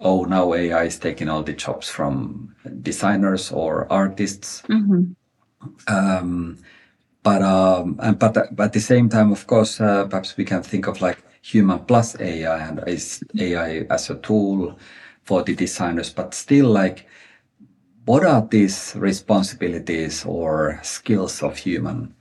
[0.00, 4.62] oh, now AI is taking all the jobs from designers or artists.
[4.68, 5.12] Mm-hmm.
[5.88, 6.58] Um,
[7.22, 10.86] but um, and but, at the same time, of course, uh, perhaps we can think
[10.86, 14.78] of like human plus AI and is AI as a tool
[15.24, 16.12] for the designers.
[16.12, 17.08] But still, like,
[18.04, 22.14] what are these responsibilities or skills of human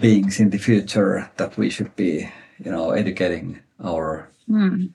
[0.00, 2.30] beings in the future that we should be,
[2.64, 4.92] you know, educating our mm.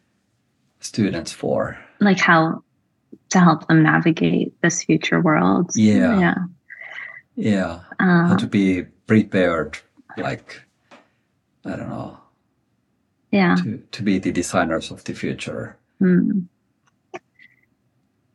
[0.80, 1.78] students for?
[2.00, 2.64] Like how
[3.30, 5.72] to help them navigate this future world.
[5.76, 6.20] Yeah.
[6.20, 6.36] Yeah.
[7.36, 7.80] Yeah.
[8.00, 9.78] Uh, how to be prepared,
[10.18, 10.62] like,
[11.66, 12.18] I don't know.
[13.32, 13.56] Yeah.
[13.64, 15.78] To, to be the designers of the future.
[16.00, 16.42] Hmm.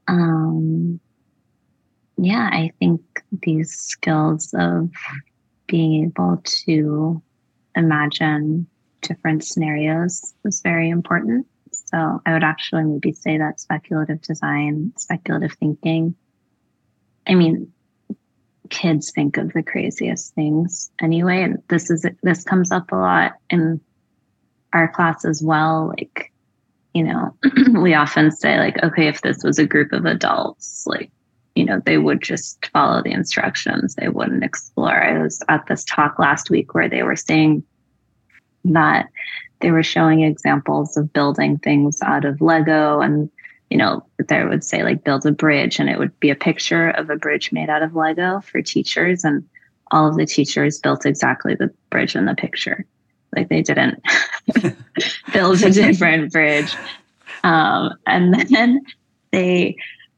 [0.08, 1.00] um,
[2.16, 3.00] yeah, I think
[3.42, 4.90] these skills of
[5.66, 7.22] being able to
[7.76, 8.66] imagine
[9.02, 11.46] different scenarios is very important.
[11.90, 16.14] So I would actually maybe say that speculative design, speculative thinking.
[17.26, 17.72] I mean,
[18.68, 23.32] kids think of the craziest things anyway, and this is this comes up a lot
[23.50, 23.80] in
[24.72, 25.88] our class as well.
[25.98, 26.32] Like,
[26.94, 27.36] you know,
[27.80, 31.10] we often say like, okay, if this was a group of adults, like
[31.56, 33.96] you know, they would just follow the instructions.
[33.96, 35.02] They wouldn't explore.
[35.02, 37.64] I was at this talk last week where they were saying
[38.64, 39.06] that
[39.60, 43.30] they were showing examples of building things out of Lego and
[43.70, 46.90] you know, they would say like build a bridge and it would be a picture
[46.90, 49.48] of a bridge made out of Lego for teachers and
[49.92, 52.84] all of the teachers built exactly the bridge in the picture.
[53.34, 54.02] Like they didn't
[55.32, 56.74] build a different bridge.
[57.44, 58.84] Um, and then
[59.30, 59.76] they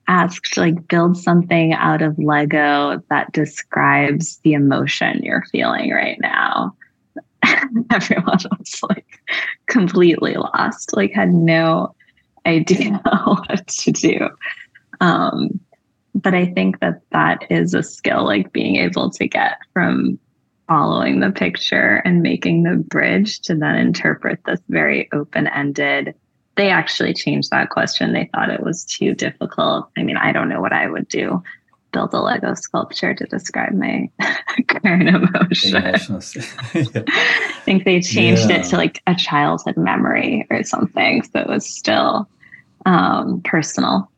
[0.09, 6.75] asked like build something out of lego that describes the emotion you're feeling right now
[7.91, 9.21] everyone was like
[9.67, 11.95] completely lost like had no
[12.47, 14.29] idea what to do
[15.01, 15.61] um,
[16.15, 20.19] but i think that that is a skill like being able to get from
[20.69, 26.15] following the picture and making the bridge to then interpret this very open-ended
[26.57, 28.13] they actually changed that question.
[28.13, 29.89] They thought it was too difficult.
[29.97, 31.43] I mean, I don't know what I would do.
[31.93, 34.11] Build a Lego sculpture to describe my
[34.67, 35.73] current emotion.
[35.83, 35.99] yeah.
[37.07, 38.57] I think they changed yeah.
[38.57, 41.23] it to like a childhood memory or something.
[41.23, 42.29] So it was still
[42.87, 44.11] um, personal,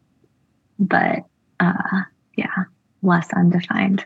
[0.79, 1.25] but
[1.61, 2.03] uh,
[2.37, 2.65] yeah,
[3.03, 4.05] less undefined.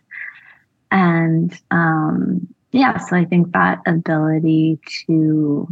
[0.91, 5.69] And um, yeah, so I think that ability to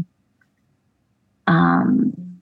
[1.47, 2.41] um,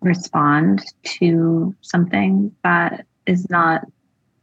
[0.00, 3.84] respond to something that is not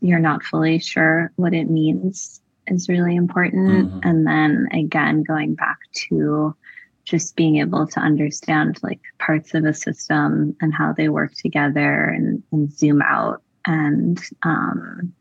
[0.01, 3.99] you're not fully sure what it means is really important mm-hmm.
[4.03, 6.55] and then again going back to
[7.05, 12.03] just being able to understand like parts of a system and how they work together
[12.03, 15.13] and, and zoom out and um,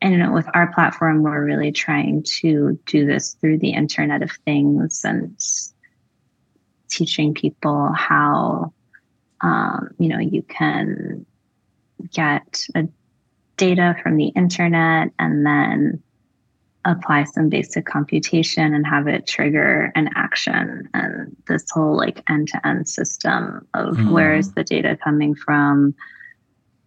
[0.00, 4.22] and you know with our platform we're really trying to do this through the internet
[4.22, 5.38] of things and
[6.88, 8.72] teaching people how
[9.40, 11.26] um, you know, you can
[12.12, 12.88] get a
[13.58, 16.02] data from the internet and then
[16.84, 20.88] apply some basic computation and have it trigger an action.
[20.94, 24.12] And this whole like end-to-end system of mm.
[24.12, 25.94] where is the data coming from?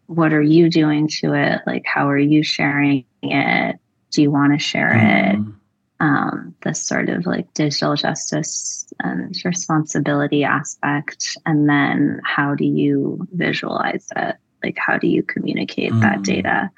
[0.08, 1.62] What are you doing to it?
[1.68, 3.76] Like how are you sharing it?
[4.12, 5.34] Do you want to share mm.
[5.34, 5.54] it?
[6.00, 11.38] Um, this sort of like digital justice and responsibility aspect.
[11.46, 16.02] And then how do you visualize it like how do you communicate mm.
[16.02, 16.70] that data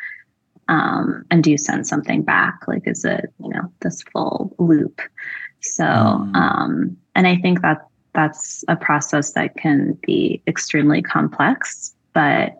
[0.69, 5.01] um, and do you send something back like is it you know this full loop
[5.61, 6.35] so mm.
[6.35, 12.57] um, and i think that that's a process that can be extremely complex but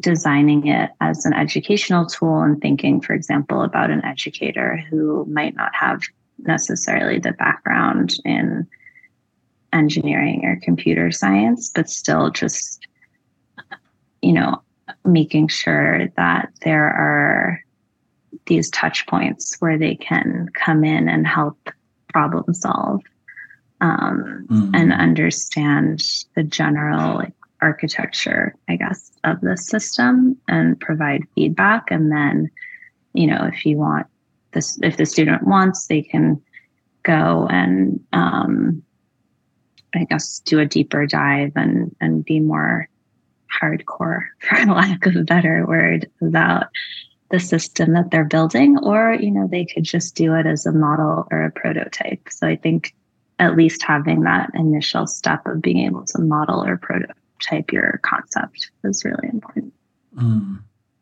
[0.00, 5.54] designing it as an educational tool and thinking, for example, about an educator who might
[5.54, 6.02] not have
[6.38, 8.66] necessarily the background in
[9.72, 12.86] engineering or computer science, but still just,
[14.24, 14.62] you know,
[15.04, 17.60] making sure that there are
[18.46, 21.58] these touch points where they can come in and help
[22.08, 23.02] problem solve
[23.80, 24.74] um, mm-hmm.
[24.74, 26.02] and understand
[26.34, 31.90] the general like architecture, I guess, of the system and provide feedback.
[31.90, 32.50] And then,
[33.12, 34.06] you know, if you want
[34.52, 36.40] this, if the student wants, they can
[37.02, 38.82] go and, um,
[39.94, 42.88] I guess, do a deeper dive and and be more
[43.60, 46.66] hardcore, for lack of a better word, about
[47.30, 50.72] the system that they're building, or you know, they could just do it as a
[50.72, 52.28] model or a prototype.
[52.30, 52.94] So I think
[53.38, 58.70] at least having that initial step of being able to model or prototype your concept
[58.84, 59.72] is really important.
[60.16, 60.60] Mm.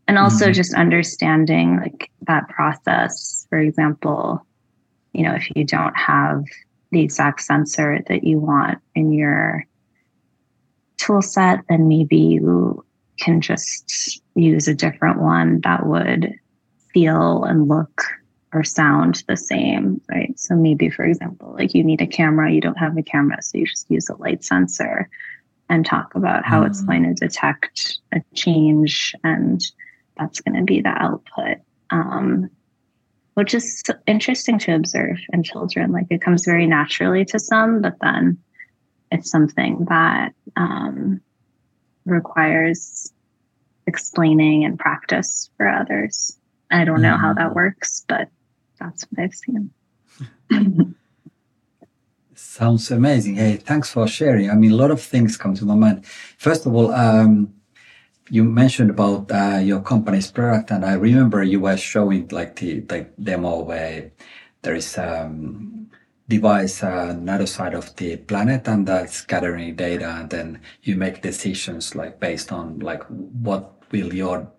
[0.08, 0.54] And also mm.
[0.54, 3.46] just understanding like that process.
[3.50, 4.44] For example,
[5.12, 6.44] you know, if you don't have
[6.90, 9.66] the exact sensor that you want in your
[10.96, 12.84] tool set, then maybe you
[13.18, 16.32] can just use a different one that would
[16.92, 18.02] feel and look
[18.52, 20.38] or sound the same, right?
[20.38, 23.58] So maybe, for example, like you need a camera, you don't have a camera, so
[23.58, 25.08] you just use a light sensor
[25.72, 26.66] and talk about how mm.
[26.66, 29.64] it's going to detect a change and
[30.18, 31.58] that's going to be the output
[31.90, 32.50] um,
[33.34, 37.96] which is interesting to observe in children like it comes very naturally to some but
[38.00, 38.36] then
[39.12, 41.20] it's something that um,
[42.06, 43.12] requires
[43.86, 46.38] explaining and practice for others.
[46.70, 47.36] I don't know how Mm.
[47.36, 48.28] that works, but
[48.80, 49.70] that's what I've seen.
[52.34, 53.34] Sounds amazing.
[53.36, 54.50] Hey, thanks for sharing.
[54.50, 56.06] I mean, a lot of things come to my mind.
[56.38, 57.54] First of all, um,
[58.30, 62.80] you mentioned about uh, your company's product, and I remember you were showing like the,
[62.80, 64.10] the demo where
[64.62, 65.81] there is um,
[66.28, 71.22] device uh, on side of the planet, and that's gathering data, and then you make
[71.22, 74.50] decisions like based on like what will your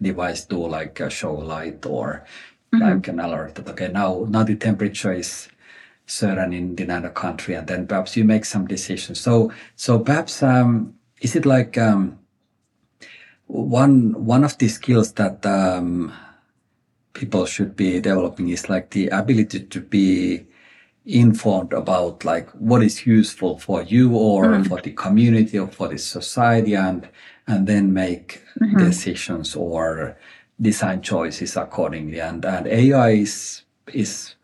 [0.00, 2.24] device do, like uh, show light or
[2.72, 5.48] like an alert that okay now now the temperature is
[6.06, 9.20] certain in the another country and then perhaps you make some decisions.
[9.20, 12.18] So so perhaps um is it like um
[13.46, 16.12] one one of the skills that um
[17.12, 20.46] people should be developing is like the ability to be
[21.04, 24.62] informed about like what is useful for you or mm-hmm.
[24.64, 27.08] for the community or for the society and
[27.46, 28.78] and then make mm-hmm.
[28.78, 30.16] decisions or
[30.60, 32.20] design choices accordingly.
[32.20, 34.36] And and AI is is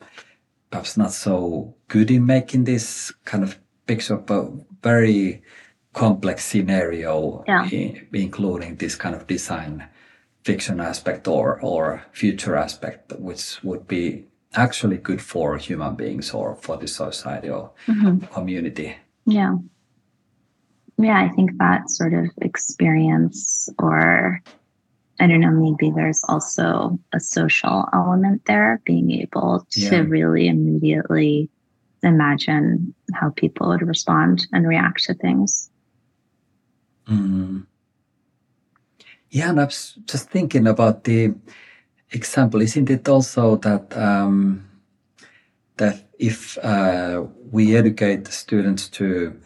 [0.70, 4.50] perhaps not so good in making this kind of picture of a
[4.82, 5.42] very
[5.92, 7.62] complex scenario Yeah.
[7.62, 9.88] i- including this kind of design
[10.44, 16.56] fiction aspect or or future aspect which would be actually good for human beings or
[16.56, 17.70] for the society or
[18.32, 18.96] community
[19.26, 19.56] Yeah.
[21.00, 24.42] Yeah, I think that sort of experience, or
[25.20, 29.98] I don't know, maybe there's also a social element there, being able to Yeah.
[30.08, 31.50] really immediately
[32.02, 35.70] imagine how people would respond and react to things.
[37.06, 37.66] Mm.
[39.30, 41.34] Yeah, and I was just thinking about the
[42.10, 42.62] example.
[42.62, 44.68] Isn't it also that um,
[45.76, 49.38] that if uh, we educate the students to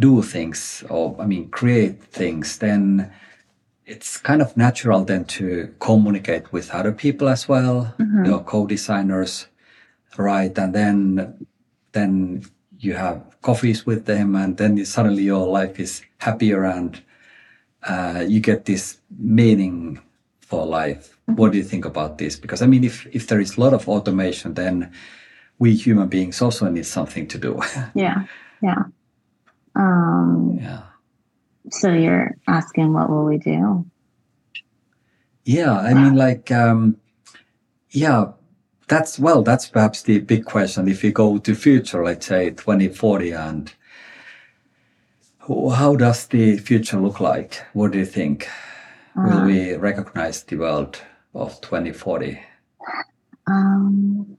[0.00, 3.10] do things, or I mean, create things, then
[3.84, 7.94] it's kind of natural then to communicate with other people as well,
[8.26, 9.48] your co-designers,
[10.16, 10.56] right?
[10.58, 11.46] And then
[11.92, 12.44] then
[12.78, 17.02] you have coffees with them, and then you, suddenly your life is happier and
[17.82, 20.00] uh, you get this meaning
[20.48, 21.16] for life.
[21.26, 22.36] What do you think about this?
[22.36, 24.90] Because I mean, if if there is a lot of automation, then
[25.58, 27.60] we human beings also need something to do.
[27.94, 28.24] Yeah.
[28.62, 28.84] Yeah.
[29.74, 30.82] Um, yeah,
[31.70, 33.84] so you're asking what will we do?
[35.44, 35.78] yeah.
[35.78, 36.96] I mean, like, um,
[37.90, 38.32] yeah.
[38.88, 39.42] That's well.
[39.42, 40.88] That's perhaps the big question.
[40.88, 43.72] If we go to future, let's say 2040, and
[45.46, 47.62] how does the future look like?
[47.74, 48.48] What do you think?
[49.24, 51.00] Will we recognize the world
[51.34, 52.40] of 2040?
[53.46, 54.36] Um,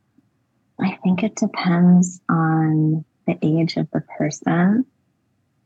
[0.79, 4.85] I think it depends on the age of the person.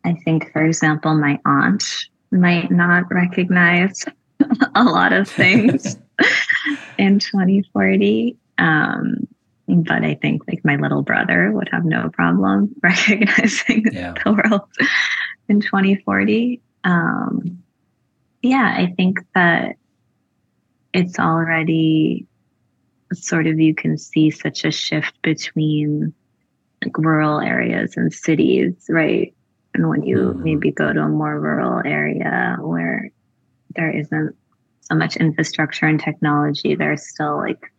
[0.03, 1.83] I think, for example, my aunt
[2.31, 4.03] might not recognize
[4.75, 5.97] a lot of things
[6.97, 8.37] in 2040.
[8.57, 9.27] Um,
[9.67, 14.15] but I think like my little brother would have no problem recognizing Yeah.
[14.23, 14.67] the world
[15.47, 16.61] in 2040.
[16.83, 17.62] Um,
[18.43, 19.77] yeah, I think that
[20.93, 22.27] it's already
[23.13, 26.13] sort of you can see such a shift between
[26.83, 29.33] like rural areas and cities, right?
[29.73, 30.43] And when you Mhm.
[30.43, 33.09] maybe go to a more rural area where
[33.75, 34.35] there isn't
[34.81, 37.71] so much infrastructure and technology, there's still like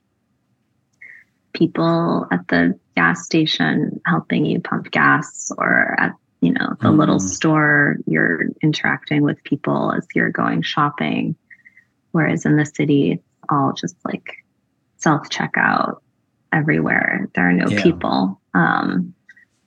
[1.53, 6.13] people at the gas station helping you pump gas or at
[6.45, 7.29] you know the little Mhm.
[7.37, 11.35] store you're interacting with people as you're going shopping
[12.13, 14.27] whereas in the city it's all just like
[14.97, 15.97] self checkout
[16.53, 17.83] everywhere there are no Yeah.
[17.83, 19.15] people um,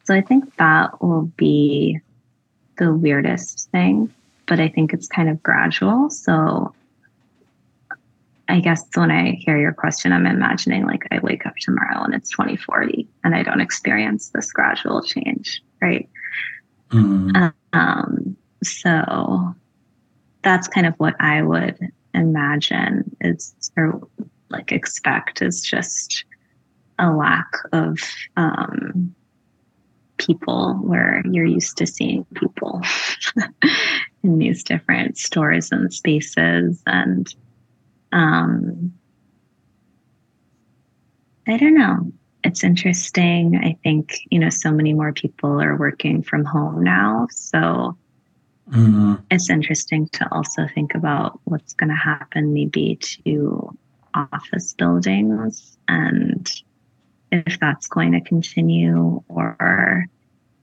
[0.05, 1.99] so i think that will be
[2.77, 4.13] the weirdest thing
[4.45, 6.73] but i think it's kind of gradual so
[8.49, 12.13] I guess when I hear your question, I'm imagining like I wake up tomorrow and
[12.15, 16.07] it's 2040 and I don't experience this gradual change, right?
[16.89, 17.53] Mm.
[17.73, 19.53] Um, so
[20.43, 21.77] that's kind of what I would
[22.13, 24.07] imagine is or
[24.49, 26.23] like expect is just
[26.99, 27.99] a lack of
[28.37, 29.13] um,
[30.17, 32.81] people where you're used to seeing people
[34.23, 37.33] in these different stores and spaces and
[38.11, 38.93] um,
[41.47, 42.11] I don't know.
[42.47, 43.57] It's interesting.
[43.61, 47.27] I think, you know, so many more people are working from home now.
[47.29, 47.97] So
[48.69, 49.21] Mm.
[49.31, 53.77] it's interesting to also think about what's going to happen maybe to
[54.13, 56.51] office buildings and
[57.31, 60.05] if that's going to continue or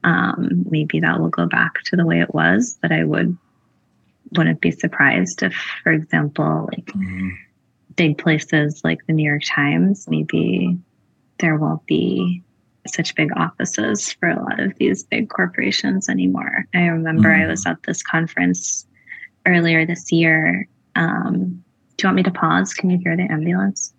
[0.05, 2.78] um, maybe that will go back to the way it was.
[2.82, 3.37] But I would
[4.37, 7.30] wouldn't be surprised if, for example, like Mhm.
[7.97, 10.78] big places like the New York Times, maybe
[11.39, 12.43] there won't be
[12.87, 16.66] such big offices for a lot of these big corporations anymore.
[16.74, 17.49] I remember I Mm.
[17.49, 18.87] was at this conference
[19.47, 20.68] earlier this year.
[20.95, 21.64] Um,
[21.97, 22.74] do you want me to pause?
[22.74, 23.93] Can you hear the ambulance?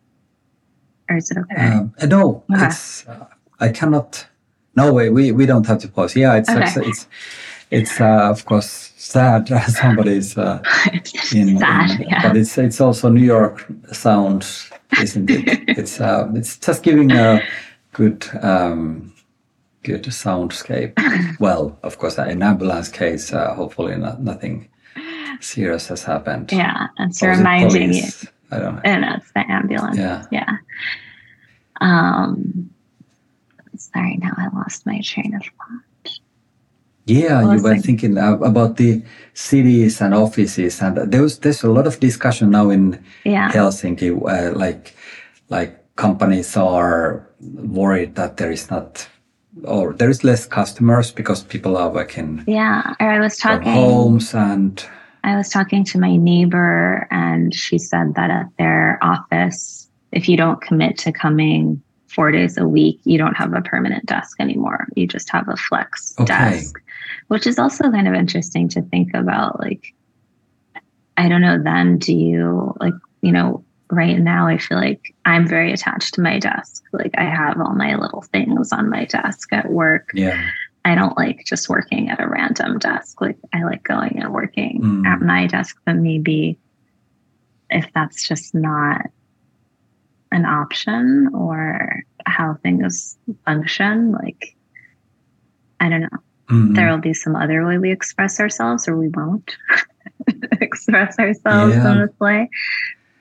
[1.09, 1.67] Or is it okay?
[1.67, 2.65] Um, no, Okay.
[2.67, 3.25] it's uh,
[3.59, 4.27] I cannot.
[4.75, 5.09] No way.
[5.09, 6.15] We we don't have to pause.
[6.15, 6.59] Yeah, it's Okay.
[6.61, 7.07] it's it's,
[7.71, 9.47] it's uh, of course sad.
[9.69, 10.61] Somebody's uh,
[10.93, 12.21] it's in, sad, in- yeah.
[12.27, 14.45] but it's it's also New York sound,
[15.01, 15.63] isn't it?
[15.77, 17.41] it's uh, it's just giving a
[17.93, 19.13] good um,
[19.83, 20.93] good soundscape.
[21.39, 24.67] well, of course, in ambulance case, uh, hopefully not, nothing
[25.41, 26.51] serious has happened.
[26.51, 28.03] yeah, it's Or it reminding you.
[28.51, 28.81] I don't know.
[28.85, 29.97] And it's the ambulance.
[29.97, 30.25] Yeah.
[30.31, 30.57] Yeah.
[31.81, 32.69] Um,
[33.77, 35.81] sorry, now I lost my train of thought.
[37.07, 39.03] Yeah, you were thinking about the
[39.33, 43.51] cities and offices, and there was there's a lot of discussion now in Yeah.
[43.51, 44.95] Helsinki, uh, like
[45.49, 49.07] like companies are worried that there is not
[49.63, 52.93] or there is less customers because people are working Yeah.
[52.99, 53.71] Or I was talking.
[53.71, 54.83] homes and
[55.23, 60.37] I was talking to my neighbor, and she said that at their office, if you
[60.37, 64.87] don't commit to coming four days a week, you don't have a permanent desk anymore.
[64.95, 66.27] You just have a flex Okay.
[66.27, 66.79] desk,
[67.27, 69.59] which is also kind of interesting to think about.
[69.59, 69.93] Like,
[71.17, 75.47] I don't know, then do you, like, you know, right now, I feel like I'm
[75.47, 76.83] very attached to my desk.
[76.91, 80.09] Like, I have all my little things on my desk at work.
[80.13, 80.49] yeah,
[80.83, 83.19] I don't like just working at a random desk.
[83.19, 85.05] Like I like going and working Mm.
[85.07, 86.59] at my desk, but maybe
[87.71, 89.01] if that's just not
[90.31, 94.55] an option or how things function, like
[95.79, 96.19] I don't know.
[96.49, 96.75] Mhm.
[96.75, 99.55] There will be some other way we express ourselves or we won't
[100.61, 101.91] express ourselves Yeah.
[101.91, 102.49] in this way.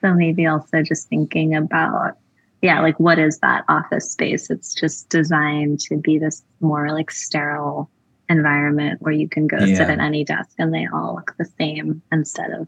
[0.01, 2.17] So maybe also just thinking about
[2.61, 4.49] yeah, like what is that office space?
[4.49, 7.91] It's just designed to be this more like sterile
[8.27, 12.01] environment where you can go sit at any desk and they all look the same
[12.11, 12.67] instead of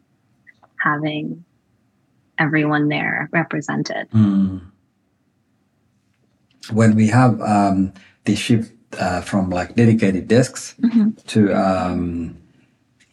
[0.84, 1.44] having
[2.38, 4.08] everyone there represented.
[4.12, 4.62] Mm.
[6.72, 7.94] When we have um,
[8.26, 10.76] the shift uh, from like dedicated desks
[11.28, 12.38] to um,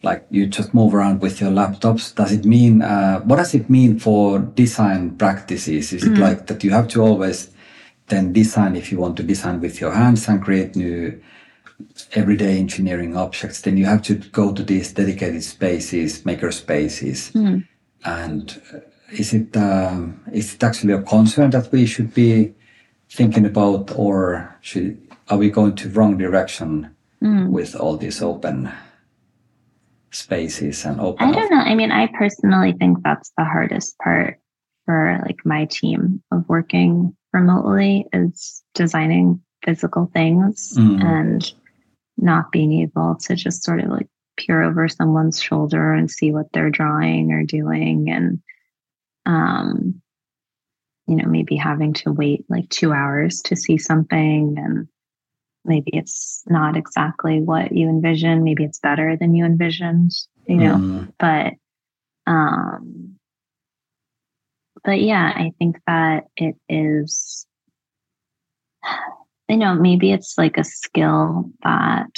[0.03, 3.69] like you just move around with your laptops, does it mean uh, what does it
[3.69, 5.91] mean for design practices?
[5.91, 7.49] Is it like that you have to always
[8.07, 11.19] then design if you want to design with your hands and create new
[12.13, 13.61] everyday engineering objects?
[13.61, 17.31] Then you have to go to these dedicated spaces, maker spaces,
[18.05, 18.79] and uh,
[19.11, 22.53] is it um, is it actually a concern that we should be
[23.09, 28.71] thinking about, or should are we going to wrong direction with all these open
[30.11, 31.27] spaces and open?
[31.27, 31.57] I don't know.
[31.57, 34.39] I mean, I personally think that's the hardest part
[34.85, 41.03] for like my team of working remotely is designing physical things Mm.
[41.03, 41.53] and
[42.17, 44.07] not being able to just sort of like
[44.37, 48.39] peer over someone's shoulder and see what they're drawing or doing and
[49.25, 50.01] um
[51.07, 54.87] you know maybe having to wait like 2 hours to see something and
[55.65, 58.43] maybe it's not exactly what you envision.
[58.43, 60.11] Maybe it's better than you envisioned
[60.47, 61.53] you know Mm, but
[62.31, 63.15] um
[64.83, 67.47] but yeah i think that it is
[69.49, 72.09] you know maybe it's like a skill that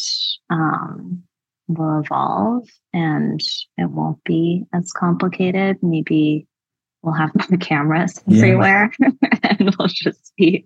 [0.50, 1.24] um
[1.68, 3.42] will evolve and
[3.78, 5.78] it won't be as complicated.
[5.82, 6.48] Maybe
[7.02, 8.38] we'll have the cameras Yeah.
[8.38, 8.92] everywhere
[9.44, 10.66] and we'll just be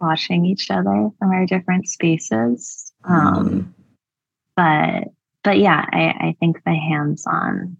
[0.00, 2.92] watching each other from our different spaces.
[3.04, 3.74] Um
[4.56, 5.04] but
[5.42, 7.76] but yeah i i think the hands-on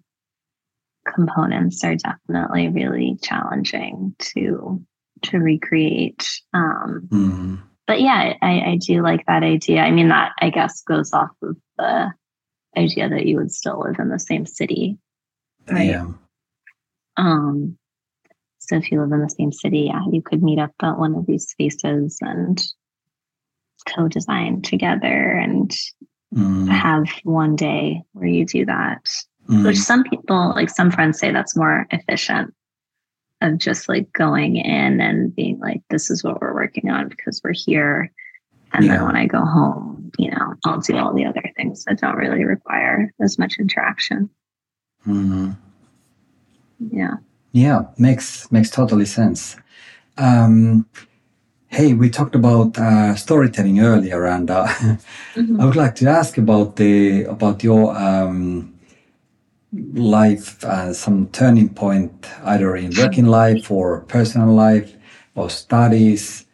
[1.07, 4.83] components are definitely really challenging to
[5.23, 6.41] to recreate.
[6.55, 9.81] Um mm, but yeah i i do like that idea.
[9.83, 12.13] I mean that i guess goes off of the
[12.77, 14.99] idea that you would still live in the same city.
[15.71, 15.89] Right.
[15.91, 16.07] Yeah.
[17.17, 17.77] um
[18.69, 21.15] so if you live in the same city yeah you could meet up at one
[21.15, 22.63] of these spaces and
[23.89, 25.73] co-design together and
[26.35, 29.07] Mm, have one day where you do that.
[29.49, 32.55] Mm, which some people like some friends say that's more efficient
[33.43, 37.41] of just like going in and being like this is what we're working on because
[37.45, 38.11] we're here
[38.73, 38.99] and Yeah.
[38.99, 42.15] then when i go home you know i'll do all the other things that don't
[42.15, 44.31] really require as much interaction.
[45.05, 45.57] Mm.
[46.89, 47.15] yeah
[47.53, 49.57] Yeah, makes makes totally sense.
[50.19, 50.87] Um,
[51.69, 54.67] hey, we talked about uh, storytelling earlier, and uh,
[55.59, 58.73] I would like to ask about the about your um,
[59.95, 64.95] life, uh, some turning point, either in working life or personal life
[65.35, 66.47] or studies.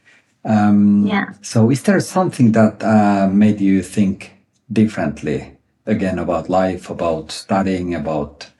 [0.44, 1.26] Um, Yeah.
[1.42, 4.32] So, is there something that uh, made you think
[4.72, 8.50] differently again about life, about studying, about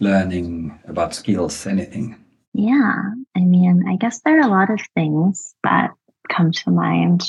[0.00, 2.16] learning, about skills, anything?
[2.52, 3.02] Yeah.
[3.36, 5.90] I mean, I guess there are a lot of things that
[6.30, 7.22] come to mind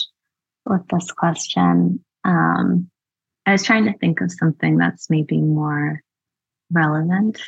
[0.66, 2.04] with this question.
[2.24, 2.90] Um,
[3.46, 6.02] I was trying to think of something that's maybe more
[6.72, 7.42] relevant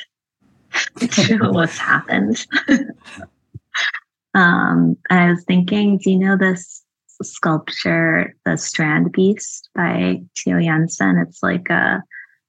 [0.98, 2.46] to what's happened.
[4.34, 6.82] um, I was thinking, do you know this
[7.22, 11.18] sculpture, The Strandbeest by Theo Jansen?
[11.18, 12.02] It's like a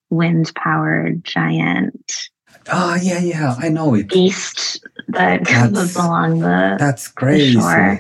[0.10, 2.14] wind powered giant
[2.72, 4.10] Oh, yeah, yeah, I know it.
[4.10, 7.60] beast that That's- goes along the, That's the crazy.
[7.60, 8.00] shore.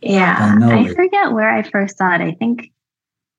[0.00, 2.20] Yeah, I know I forget where I first saw it.
[2.20, 2.70] I think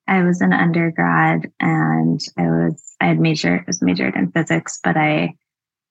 [0.08, 4.96] I was an undergrad and I was I had majored was majored in physics, but
[4.96, 5.34] I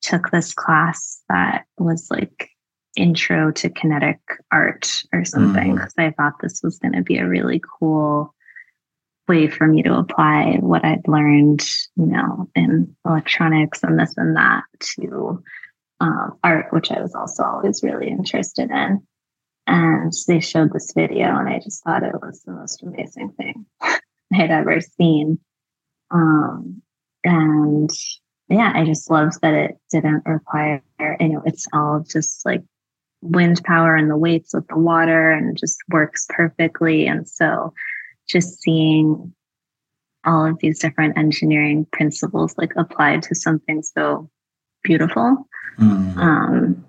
[0.01, 2.49] took this class that was like
[2.97, 4.19] intro to kinetic
[4.51, 5.76] art or something Mm.
[5.76, 8.34] because I thought this was going to be a really cool
[9.28, 11.61] way for me to apply what I'd learned,
[11.95, 14.63] you know, in electronics and this and that
[14.97, 15.43] to
[15.99, 19.01] um, art, which I was also always really interested in.
[19.67, 23.65] And they showed this video, and I just thought it was the most amazing thing
[23.82, 23.99] I
[24.32, 25.39] had ever seen.
[26.11, 26.82] Um,
[27.23, 27.89] and
[28.47, 30.84] yeah, I just loved that it didn't require,
[31.19, 32.61] you know, it's all just like
[33.21, 37.07] wind power and the weights with the water and just works perfectly.
[37.07, 37.73] And so
[38.28, 39.34] just seeing
[40.26, 44.30] all of these different engineering principles like applied to something so
[44.84, 45.47] beautiful
[45.80, 46.17] Mm.
[46.17, 46.86] um,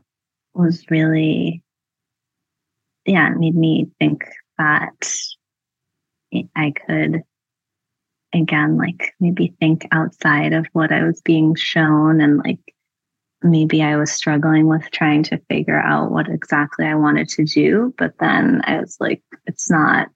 [0.54, 1.62] was really,
[3.04, 4.24] yeah, it made me think
[4.58, 5.16] that
[6.54, 7.22] I could,
[8.32, 12.60] again, like maybe think outside of what I was being shown and like
[13.42, 17.94] maybe I was struggling with trying to figure out what exactly I wanted to do.
[17.98, 20.08] But then I was like, it's not,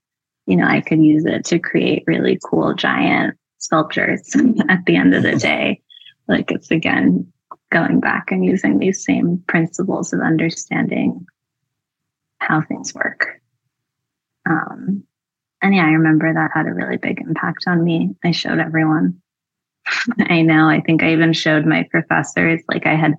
[0.47, 4.35] you know, I could use it to create really cool giant sculptures
[4.69, 5.81] at the end of the day.
[6.29, 7.33] Like it's again
[7.71, 11.25] going back and using these same principles of understanding
[12.39, 13.41] how things work.
[14.49, 15.05] Um,
[15.63, 18.15] and yeah, I remember that had a really big impact on me.
[18.25, 19.21] I showed everyone.
[20.19, 23.15] I know, I think I even showed my professors, like I had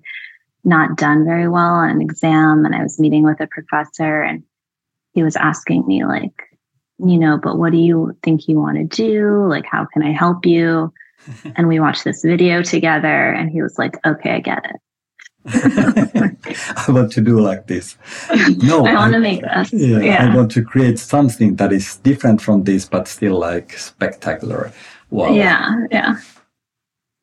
[0.63, 4.43] not done very well on an exam, and I was meeting with a professor, and
[5.13, 6.50] he was asking me, like,
[7.05, 9.45] you know, but what do you think you want to do?
[9.47, 10.93] Like, how can I help you?
[11.55, 14.75] and we watched this video together and he was like okay i get it
[16.87, 17.97] I want to do like this.
[18.57, 21.73] No, i want I- to make this Yeah, yeah, I want to create something that
[21.73, 24.71] is different from this, but still like spectacular.
[25.09, 25.31] Wow.
[25.33, 26.15] yeah yeah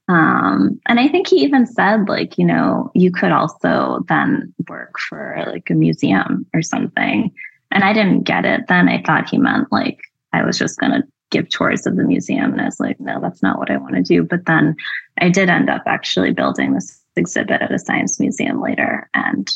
[0.09, 4.99] um and i think he even said like you know you could also then work
[4.99, 7.31] for like a museum or something
[7.71, 8.89] and i didn't get it then.
[8.89, 9.99] I thought he meant like
[10.33, 12.53] i was just going to give tours of the museum.
[12.53, 14.23] And i was like no that's not what i want to do.
[14.23, 14.77] But then
[15.21, 19.09] i did end up actually building this exhibit at a science museum later.
[19.15, 19.49] And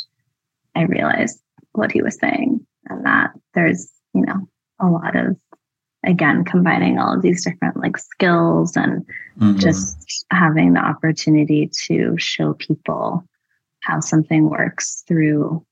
[0.74, 1.40] i realized
[1.72, 4.46] what he was saying and that there's you know
[4.80, 5.36] a lot of
[6.04, 9.06] again combining all of these different like skills and
[9.40, 9.58] Mhm.
[9.58, 13.24] just having the opportunity to show people
[13.80, 15.64] how something works through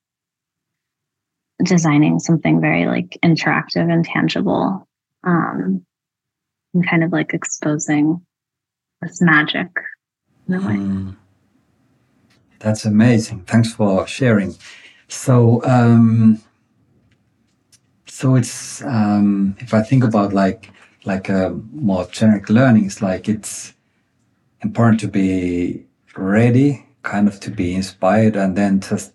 [1.64, 4.86] designing something very like interactive and tangible
[5.24, 5.84] um
[6.74, 8.20] and kind of like exposing
[9.02, 9.68] this magic
[10.48, 10.74] in a way.
[10.74, 11.16] Mm.
[12.58, 13.44] That's amazing.
[13.44, 14.54] Thanks for sharing.
[15.08, 16.40] So, um,
[18.06, 20.70] so it's um, if I think about like
[21.04, 23.72] like a more generic learning, it's like it's
[24.62, 25.86] important to be
[26.16, 29.12] ready, kind of to be inspired, and then just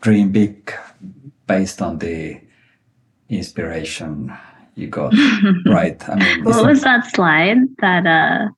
[0.00, 0.72] dream big
[1.48, 2.40] based on the
[3.28, 4.32] inspiration
[4.76, 5.12] you got.
[5.66, 5.98] right?
[6.08, 8.48] I mean, what was that slide that uh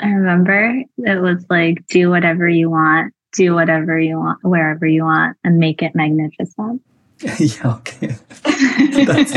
[0.00, 0.82] I remember?
[0.98, 5.58] It was like do whatever you want, do whatever you want, wherever you want, and
[5.58, 6.82] make it magnificent.
[7.38, 8.16] yeah, okay.
[9.04, 9.34] That's-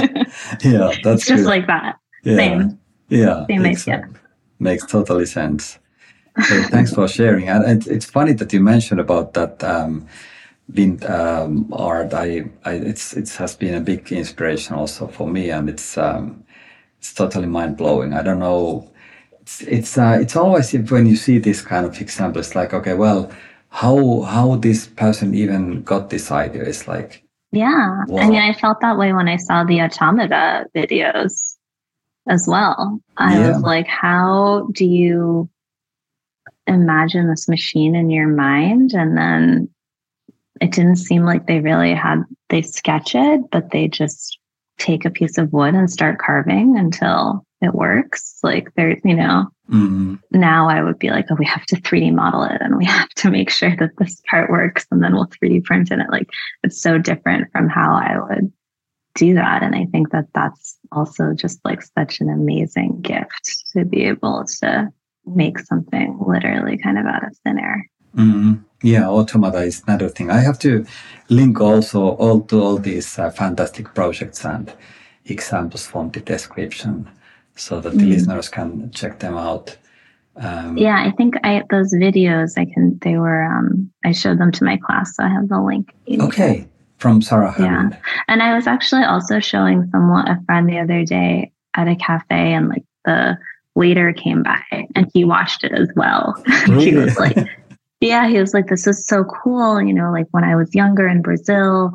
[0.63, 1.45] Yeah, that's it's just good.
[1.45, 1.97] like that.
[2.23, 2.35] yeah.
[2.35, 2.79] Same.
[3.09, 3.71] Yeah, Same idea.
[3.71, 4.19] exactly.
[4.59, 5.79] Makes totally sense.
[6.47, 7.49] So thanks for sharing.
[7.49, 10.07] And it's funny that you mentioned about that um,
[10.75, 12.13] wind um, art.
[12.13, 16.43] I, I, it's it has been a big inspiration also for me, and it's um,
[16.99, 18.13] it's totally mind blowing.
[18.13, 18.89] I don't know.
[19.41, 22.93] It's it's uh, it's always when you see this kind of example, it's like okay,
[22.93, 23.31] well,
[23.69, 26.63] how how this person even got this idea?
[26.63, 28.03] It's like Yeah.
[28.07, 28.21] Wow.
[28.21, 31.55] I mean, I felt that way when I saw the Automata videos
[32.27, 33.01] as well.
[33.17, 33.49] I Yeah.
[33.53, 35.49] was like, how do you
[36.67, 39.69] imagine this machine in your mind and then
[40.61, 44.37] it didn't seem like they really had they sketch it but they just
[44.77, 49.47] take a piece of wood and start carving until it works like there's you know
[49.71, 50.19] Mm.
[50.31, 53.07] now i would be like oh we have to 3d model it and we have
[53.15, 56.27] to make sure that this part works and then we'll 3d print it like
[56.63, 58.51] it's so different from how i would
[59.15, 63.85] do that and i think that that's also just like such an amazing gift to
[63.85, 64.89] be able to
[65.25, 67.87] make something literally kind of out of thin air
[68.17, 68.65] Mm.
[68.83, 70.29] Yeah, automata is another thing.
[70.31, 70.85] I have to
[71.29, 74.71] link also all to all these uh, fantastic projects and
[75.25, 77.07] examples from the description
[77.55, 78.09] so that the Mm.
[78.09, 79.77] listeners can check them out.
[80.37, 84.49] Um, yeah i think i those videos i can they were um i showed them
[84.53, 86.65] to my class so i have the link Okay,
[86.99, 87.65] from Sarah Yeah.
[87.67, 87.97] Hammond.
[88.29, 92.53] And I was actually also showing someone a friend the other day at a cafe,
[92.53, 93.37] and like the
[93.75, 94.61] waiter came by
[94.95, 96.41] and he watched it as well.
[96.79, 97.37] he was like,
[98.01, 101.07] "Yeah," he was like, "This is so cool." You know, like when I was younger
[101.07, 101.93] in Brazil,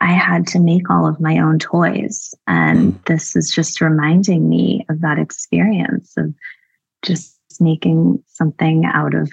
[0.00, 2.98] I had to make all of my own toys, and mm-hmm.
[3.06, 6.34] this is just reminding me of that experience of
[7.02, 9.30] just making something out of.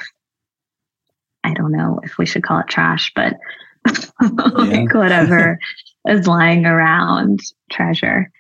[1.44, 3.38] I don't know if we should call it trash, but
[4.22, 5.58] like whatever
[6.08, 7.40] is lying around
[7.72, 8.32] treasure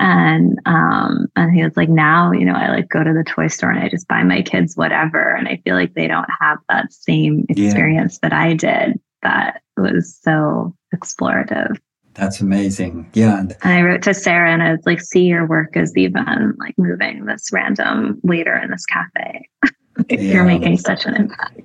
[0.00, 3.46] and um and he was like now you know i like go to the toy
[3.46, 6.58] store and i just buy my kids whatever and i feel like they don't have
[6.68, 7.66] that same Yeah.
[7.66, 11.76] experience that i did that was so explorative
[12.14, 13.10] That's amazing.
[13.12, 15.94] Yeah, and and i wrote to sarah and i was like see your work is
[15.96, 19.46] even like moving this random waiter in this cafe
[20.08, 20.18] Yeah.
[20.18, 21.60] you're making such an impact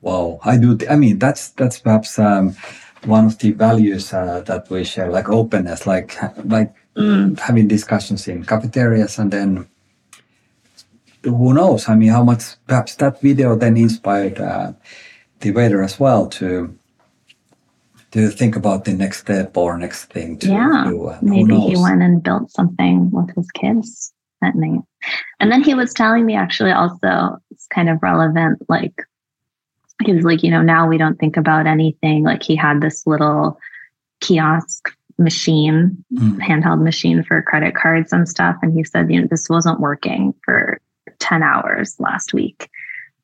[0.00, 0.76] wow, I do.
[0.76, 2.54] Th- I mean, that's that's perhaps um,
[3.04, 8.26] one of the values uh, that we share, like openness, like like Mm, having discussions
[8.26, 9.68] in cafeterias and then
[11.22, 14.72] who knows i mean how much perhaps that video then inspired uh,
[15.40, 16.76] the waiter as well to
[18.10, 21.60] to think about the next step or next thing to Yeah, do uh, who maybe
[21.60, 24.80] he went and built something with his kids at night.
[25.40, 28.94] And then he was telling me actually also it's kind of relevant, like
[30.04, 32.24] he was like, you know, now we don't think about anything.
[32.24, 33.58] Like he had this little
[34.20, 34.88] kiosk
[35.18, 36.38] machine, Mm.
[36.38, 38.56] handheld machine for credit cards and stuff.
[38.62, 40.80] And he said, you know, this wasn't working for
[41.18, 42.70] 10 hours last week.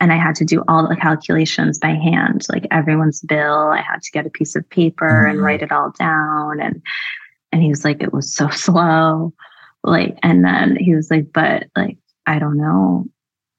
[0.00, 3.68] And I had to do all the calculations by hand, like everyone's bill.
[3.68, 5.42] I had to get a piece of paper and Mhm.
[5.44, 6.60] write it all down.
[6.60, 6.82] And
[7.52, 9.32] and he was like, it was so slow.
[9.84, 13.06] Like, and then he was like, but like, I don't know,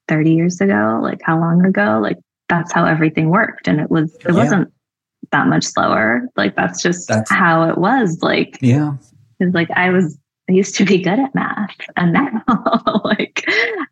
[0.08, 1.98] 30 years ago, like how long ago?
[2.02, 2.18] Like
[2.50, 3.66] that's how everything worked.
[3.68, 4.34] And it was it Yeah.
[4.34, 4.72] wasn't
[5.32, 6.22] that much slower.
[6.36, 8.20] Like that's just That's- how it was.
[8.22, 8.94] Like yeah
[9.40, 10.18] it's like I was
[10.48, 12.42] I used to be good at math, and now
[13.04, 13.44] like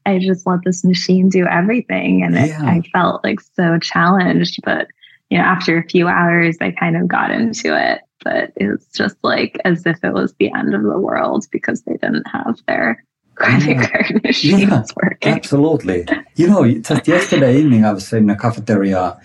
[0.07, 2.63] I just let this machine do everything, and it, Yeah.
[2.65, 4.61] I felt like so challenged.
[4.65, 4.87] But
[5.31, 8.01] you know, after a few hours, I kind of got into it.
[8.23, 11.83] But it was just like as if it was the end of the world because
[11.83, 13.05] they didn't have their
[13.35, 13.87] credit Yeah.
[13.89, 14.83] card machines Yeah.
[15.03, 15.33] working.
[15.33, 16.07] absolutely
[16.37, 19.19] you know just yesterday evening i was in a cafeteria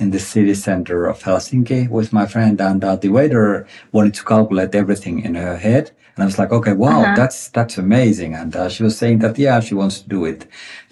[0.00, 4.24] in the city center of helsinki with my friend and uh, the waiter wanted to
[4.24, 5.90] calculate everything in her head.
[6.16, 7.14] And i was like okay wow Uh-huh.
[7.20, 8.34] that's that's amazing.
[8.40, 10.40] And uh, she was saying that yeah she wants to do it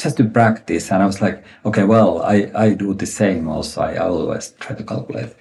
[0.02, 0.84] just to practice.
[0.92, 1.36] And i was like
[1.68, 3.80] okay well i i do the same also.
[3.82, 5.32] I always try to calculate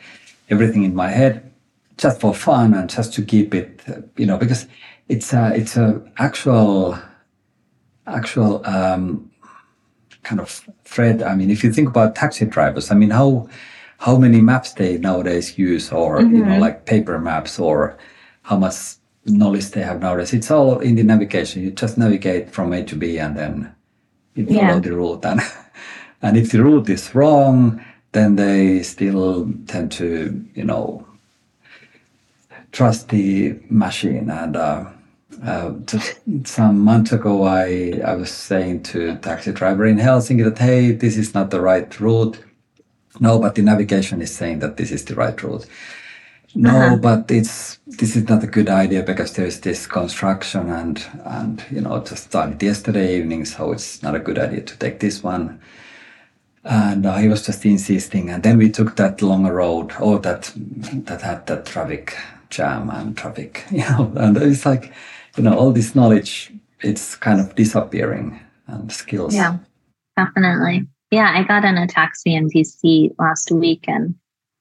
[0.49, 1.33] everything in my head
[2.03, 4.61] just for fun and just to keep it uh, you know because
[5.13, 5.87] it's a it's a
[6.17, 6.97] actual
[8.05, 9.26] actual um,
[10.27, 10.49] kind of
[10.83, 11.21] thread.
[11.23, 13.47] I mean, if you think about taxi drivers, I mean, how
[14.05, 16.59] how many maps they nowadays use, or you know, Mhm.
[16.65, 17.77] like paper maps, or
[18.49, 18.75] how much
[19.25, 20.33] knowledge they have nowadays.
[20.33, 21.63] It's all in the navigation.
[21.63, 23.53] You just navigate from A to B, and then
[24.35, 24.79] you follow Yeah.
[24.79, 25.25] the route.
[25.25, 25.39] And
[26.21, 30.07] and if the route is wrong, then they still tend to,
[30.59, 31.05] you know,
[32.71, 34.55] trust the machine and.
[34.55, 34.83] Uh,
[35.43, 40.43] uh, just some months ago, I, I was saying to a taxi driver in Helsinki
[40.43, 42.39] that, hey, this is not the right route.
[43.19, 45.65] No, but the navigation is saying that this is the right route.
[46.55, 46.97] No, Uh-huh.
[46.97, 51.81] but it's this is not a good idea because there's this construction and and you
[51.81, 55.23] know it just started yesterday evening, so it's not a good idea to take this
[55.23, 55.59] one.
[56.63, 60.51] And uh, he was just insisting, and then we took that longer road, or that
[61.05, 62.15] that had that traffic
[62.49, 64.91] jam and traffic, you know, and it's like,
[65.37, 69.33] you know, all this knowledge, it's kind of disappearing and skills.
[69.33, 69.57] Yeah,
[70.15, 70.87] definitely.
[71.11, 74.13] Yeah, I got in a taxi in DC last week and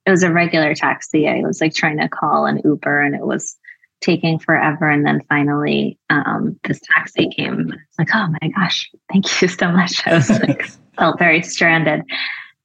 [0.04, 1.28] it was a regular taxi.
[1.28, 3.56] I was like trying to call an Uber and it was
[4.00, 4.88] taking forever.
[4.88, 7.72] And then finally, um, this taxi came.
[7.72, 10.06] It's like, oh my gosh, thank you so much.
[10.06, 10.68] I was like
[10.98, 12.02] felt very stranded.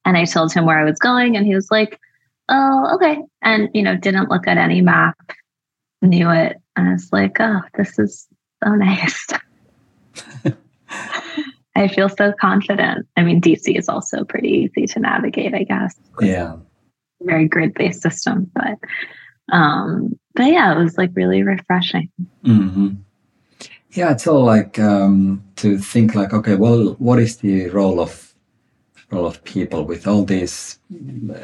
[0.05, 1.99] And I told him where I was going, and he was like,
[2.49, 5.16] "Oh, okay," and you know, didn't look at any map,
[6.01, 8.28] knew it, and I was like, "Oh, this is
[8.63, 9.28] so nice."
[11.76, 13.07] I feel so confident.
[13.15, 15.95] I mean, DC is also pretty easy to navigate, I guess.
[16.19, 16.57] Yeah.
[17.22, 18.78] Very grid based system, but
[19.51, 22.09] um, but yeah, it was like really refreshing.
[22.45, 22.95] Mm-hmm.
[23.91, 28.32] Yeah, it's all like um, to think like, okay, well, what is the role of
[29.11, 30.80] role of people with all these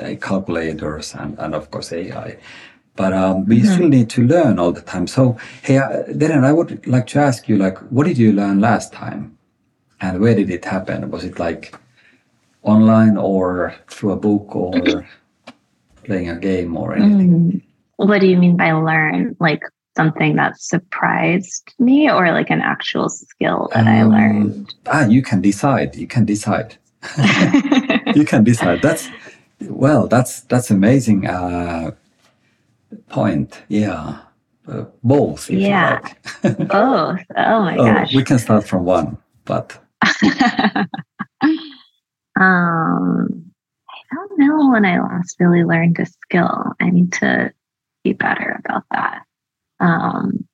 [0.02, 2.38] uh, calculators and, and of course AI.
[2.98, 3.74] But um, we Mhm.
[3.74, 5.06] still need to learn all the time.
[5.08, 8.60] So, hey, uh, Deren, I would like to ask you, like, what did you learn
[8.60, 9.38] last time,
[10.02, 11.10] and where did it happen?
[11.12, 11.64] Was it like
[12.64, 15.06] online or through a book or
[16.04, 17.32] playing a game or anything?
[17.32, 17.62] Mm.
[18.08, 19.36] What do you mean by learn?
[19.40, 19.62] Like
[19.96, 24.74] something that surprised me or like an actual skill that I Um, learned?
[24.88, 25.96] Ah, you can decide.
[25.96, 26.76] You can decide.
[28.16, 28.82] you can decide.
[28.82, 29.10] That's
[29.70, 30.08] well.
[30.08, 31.26] That's that's amazing.
[31.28, 31.92] Uh,
[33.10, 33.62] point.
[33.68, 34.20] Yeah.
[34.68, 35.50] Uh, both.
[35.50, 36.00] If Yeah.
[36.44, 36.58] You like.
[36.68, 37.22] Both.
[37.38, 38.14] Oh my oh, gosh.
[38.14, 40.88] we can start from one, but um,
[44.12, 46.74] I don't know when I last really learned a skill.
[46.82, 47.54] I need to
[48.04, 49.22] be better about that.
[49.80, 50.48] Um,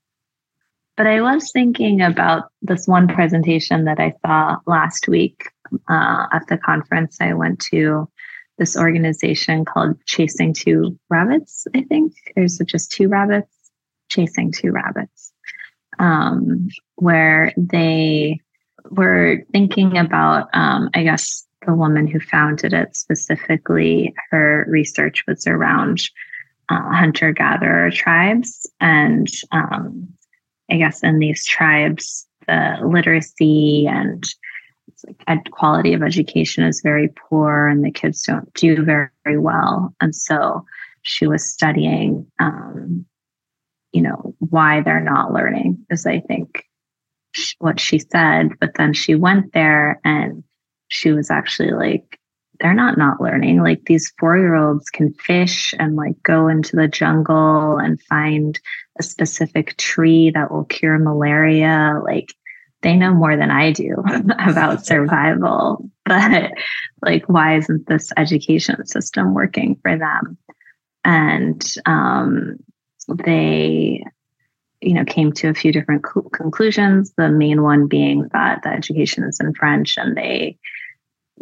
[0.96, 5.50] but I was thinking about this one presentation that I saw last week
[5.90, 8.08] uh, at the conference I went to.
[8.64, 12.14] This organization called Chasing Two Rabbits, I think.
[12.34, 13.54] There's just two rabbits
[14.08, 15.34] chasing two rabbits,
[16.00, 18.40] um, where they
[18.90, 24.14] were thinking about, um, I guess, the woman who founded it specifically.
[24.32, 26.00] Her research was around
[26.70, 28.66] uh, hunter gatherer tribes.
[28.80, 30.08] And um,
[30.72, 34.24] I guess in these tribes, the literacy and
[35.28, 39.94] ed- quality of education is very poor and the kids don't do very, very well.
[40.02, 40.66] And so
[41.04, 43.06] she was studying, um,
[43.92, 46.66] you know, why they're not learning, is I think
[47.34, 48.50] sh- what she said.
[48.60, 50.44] But then she went there and
[50.88, 52.20] she was actually like,
[52.60, 53.62] they're not not learning.
[53.62, 58.60] Like these four year olds can fish and like go into the jungle and find
[59.00, 62.00] a specific tree that will cure malaria.
[62.04, 62.34] Like
[62.84, 63.96] they know more than I do
[64.40, 65.90] about survival.
[66.06, 66.52] But
[67.02, 70.38] like, why isn't this education system working for them?
[71.06, 72.58] And um,
[73.26, 74.04] they,
[74.82, 77.14] you know, came to a few different co- conclusions.
[77.18, 80.58] The main one being that the education is in French and they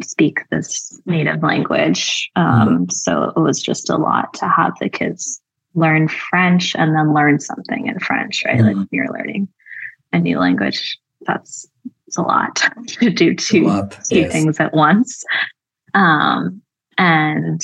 [0.00, 2.30] speak this native language.
[2.36, 5.40] Um, So it was just a lot to have the kids
[5.74, 8.60] learn French and then learn something in French, right?
[8.60, 8.88] Like Mhm.
[8.90, 9.48] you're learning
[10.12, 10.98] a new language.
[11.26, 11.66] That's
[12.06, 12.56] it's a lot
[12.86, 13.92] to do two lot.
[14.08, 14.32] two Yes.
[14.32, 15.24] things at once.
[15.94, 16.60] Um,
[16.98, 17.60] and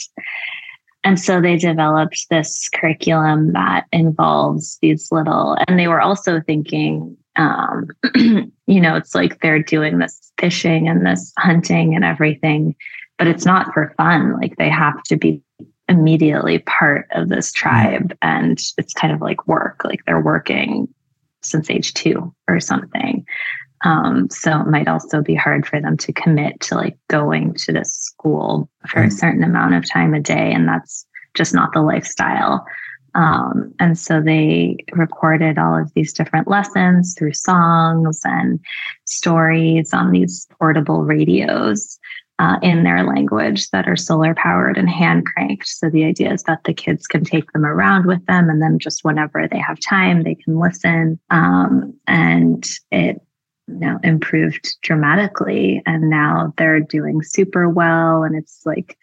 [1.05, 7.17] and so they developed this curriculum that involves these little, and they were also thinking,
[7.37, 12.75] um, you know, it's like they're doing this fishing and this hunting and everything,
[13.17, 14.39] but it's not for fun.
[14.41, 15.41] Like they have to be
[15.89, 19.85] immediately part of this tribe, and it's kind of like work.
[19.85, 20.89] Like they're working
[21.51, 23.25] since age two or something.
[23.85, 27.73] Um, so it might also be hard for them to commit to like going to
[27.73, 29.13] this school for a Mm.
[29.13, 30.53] certain amount of time a day.
[30.53, 32.67] And that's just not the lifestyle.
[33.15, 38.61] Um, and so they recorded all of these different lessons through songs and
[39.05, 41.99] stories on these portable radios
[42.39, 45.67] uh, in their language that are solar powered and hand cranked.
[45.67, 48.79] So the idea is that the kids can take them around with them, and then
[48.79, 51.19] just whenever they have time, they can listen.
[51.31, 53.21] Um, and it
[53.69, 58.97] you know improved dramatically and now they're doing super well and it's like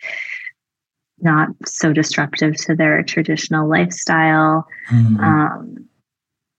[1.20, 5.20] not so disruptive to their traditional lifestyle Mhm.
[5.20, 5.86] um,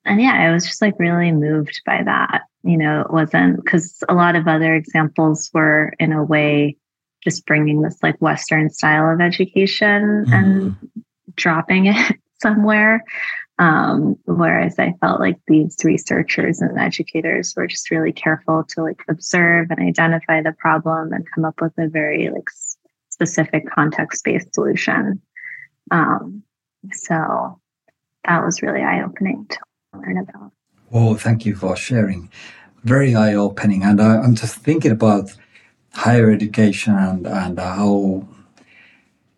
[0.04, 4.02] and yeah i was just like really moved by that you know it wasn't because
[4.08, 6.76] a lot of other examples were in a way
[7.22, 10.76] just bringing this like western style of education and
[11.34, 13.04] dropping it somewhere.
[13.58, 19.00] Um, whereas i felt like these researchers and educators were just really careful to like
[19.08, 22.50] observe and identify the problem and come up with a very like
[23.08, 25.22] specific context-based solution.
[25.90, 26.42] Um,
[26.92, 27.58] so
[28.24, 29.58] that was really eye-opening to
[29.94, 30.52] learn about
[30.92, 32.30] Oh, thank you for sharing.
[32.84, 33.82] Very eye opening.
[33.82, 35.32] And I, I'm just thinking about
[35.92, 38.26] higher education and, and how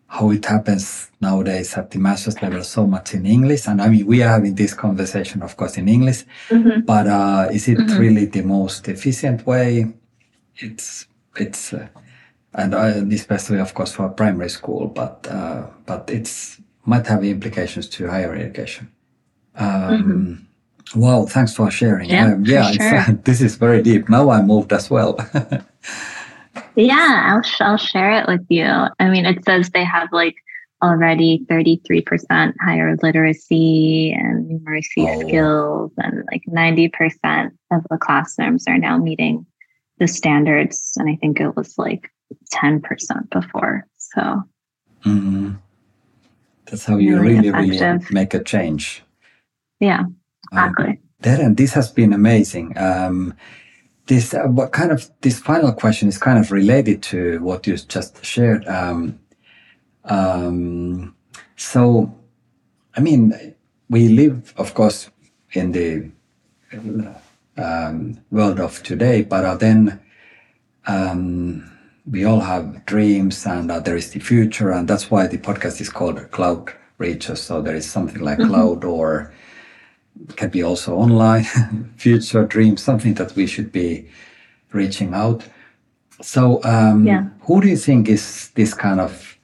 [0.07, 3.67] how it happens nowadays at the master's level so much in English.
[3.67, 6.25] And I mean, we are having this conversation, of course, in English,
[6.85, 7.99] but uh, is it Mhm.
[7.99, 9.93] really the most efficient way?
[10.57, 11.87] It's it's uh,
[12.53, 17.87] and, uh, especially of course for primary school, but uh, but it's might have implications
[17.89, 18.87] to higher education.
[19.55, 20.47] Um,
[20.95, 22.09] Wow, thanks for sharing.
[22.09, 23.13] Yeah, Um, yeah, sure.
[23.23, 24.09] this is very deep.
[24.09, 25.17] Now I moved as well.
[26.75, 28.65] Yeah, I'll sh- I'll share it with you.
[28.65, 30.35] I mean, it says they have like
[30.81, 35.19] already 33% higher literacy and numeracy Oh.
[35.27, 39.45] skills and like 90% of the classrooms are now meeting
[39.99, 42.09] the standards and I think it was like
[42.53, 42.81] 10%
[43.29, 43.85] before.
[43.97, 44.43] So,
[45.03, 45.57] Mhm.
[46.65, 49.03] That's how you Really really, really make a change.
[49.79, 50.03] yeah,
[50.51, 50.99] exactly.
[51.21, 52.77] Deren, this has been amazing.
[52.77, 53.33] Um,
[54.07, 57.77] this uh, what kind of this final question is kind of related to what you
[57.77, 58.67] just shared.
[58.67, 59.19] Um,
[60.05, 61.15] um,
[61.55, 62.13] so,
[62.95, 63.55] I mean,
[63.89, 65.09] we live, of course,
[65.51, 66.09] in the
[67.57, 69.99] um, world of today, but uh, then
[70.87, 71.69] um,
[72.09, 75.81] we all have dreams, and uh, there is the future, and that's why the podcast
[75.81, 77.41] is called Cloud Reaches.
[77.41, 79.31] So there is something like cloud or
[80.35, 81.43] can be also online,
[81.97, 84.07] future dreams, something that we should be
[84.71, 85.43] reaching out.
[86.21, 87.23] So, um, Yeah.
[87.41, 89.37] who do you think is this kind of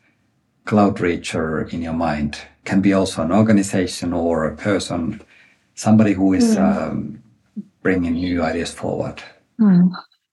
[0.66, 2.38] cloud reacher in your mind?
[2.66, 5.22] Can be also an organization or a person,
[5.76, 7.22] somebody who is um,
[7.82, 9.22] bringing new ideas forward.
[9.60, 9.88] Hmm.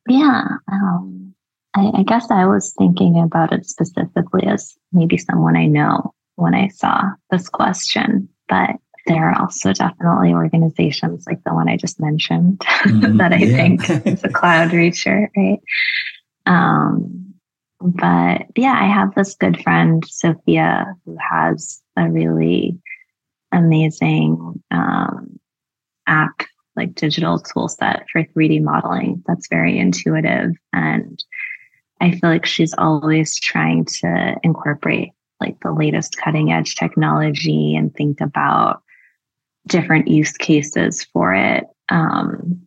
[0.09, 0.45] Yeah.
[0.71, 1.35] Um,
[1.75, 6.55] I, I guess I was thinking about it specifically as maybe someone I know when
[6.55, 8.71] I saw this question, but
[9.07, 13.57] there are also definitely organizations like the one I just mentioned Mhm, that I yeah.
[13.57, 15.61] think is a cloud reacher, right?
[16.47, 17.35] Um,
[17.81, 22.79] but yeah, I have this good friend, Sophia, who has a really
[23.53, 25.39] amazing um,
[26.07, 26.43] app
[26.75, 30.53] like digital tool set for 3D modeling that's very intuitive.
[30.73, 31.23] And
[32.01, 37.93] I feel like she's always trying to incorporate like the latest cutting edge technology and
[37.95, 38.83] think about
[39.67, 41.65] different use cases for it.
[41.89, 42.67] Um,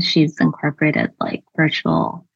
[0.00, 2.26] she's incorporated like virtual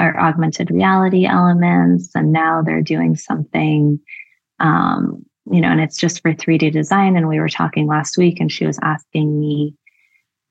[0.00, 4.00] or augmented reality elements, and now they're doing something
[4.60, 7.16] um, you know, and it's just for 3D design.
[7.16, 9.74] And we were talking last week, and she was asking me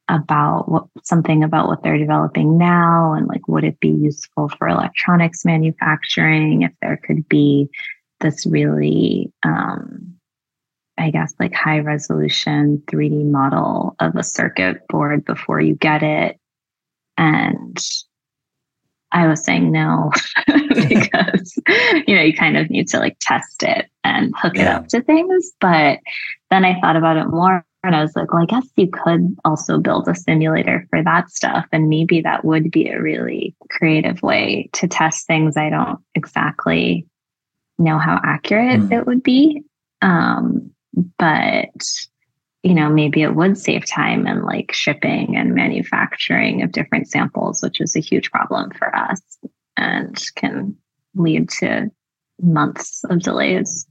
[0.10, 4.68] about what something about what they're developing now and like would it be useful for
[4.68, 7.70] electronics manufacturing if there could be
[8.20, 10.14] this really um
[10.98, 16.40] i guess like high resolution 3d model of a circuit board before you get it
[17.18, 17.78] and
[19.12, 20.12] i was saying no
[20.48, 21.60] because
[22.08, 25.02] you know you kind of need to like test it and hook it up to
[25.02, 26.00] things but
[26.50, 29.36] then i thought about it more and I was like, well, I guess you could
[29.44, 31.66] also build a simulator for that stuff.
[31.74, 37.06] And maybe that would be a really creative way to test things I don't exactly
[37.78, 38.94] know how accurate Mm.
[38.94, 39.64] it would be.
[40.02, 40.72] Um,
[41.18, 41.84] but,
[42.64, 47.62] you know, maybe it would save time and like shipping and manufacturing of different samples,
[47.62, 49.22] which is a huge problem for us
[49.78, 50.76] and can
[51.16, 51.90] lead to
[52.42, 53.88] months of delays.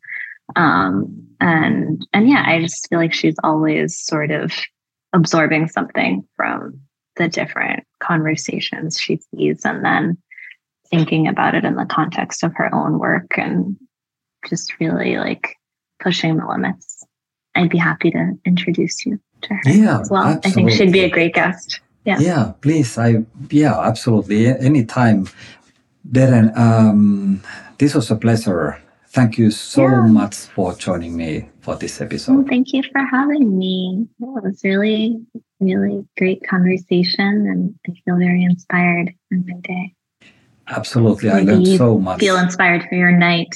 [0.56, 4.52] Um and and yeah i just feel like she's always sort of
[5.12, 6.80] absorbing something from
[7.16, 10.16] the different conversations she sees and then
[10.88, 13.76] thinking about it in the context of her own work and
[14.48, 15.56] just really like
[16.00, 16.91] pushing the limits
[17.54, 21.04] i'd be happy to introduce you to her Yeah, as well i think she'd be
[21.04, 22.18] a great guest Yeah.
[22.18, 22.98] Yeah, please.
[22.98, 24.46] I yeah, absolutely.
[24.48, 25.28] Anytime.
[26.02, 27.40] Deren, um,
[27.78, 28.82] this was a pleasure.
[29.14, 30.06] Thank you so Yeah.
[30.20, 31.30] much for joining me
[31.60, 32.48] for this well, episode.
[32.48, 35.22] thank you for having me it was really
[35.60, 39.94] really great conversation and i feel very inspired in my day
[40.66, 41.30] Absolutely.
[41.30, 42.18] I learned so much.
[42.20, 43.54] feel inspired for your night,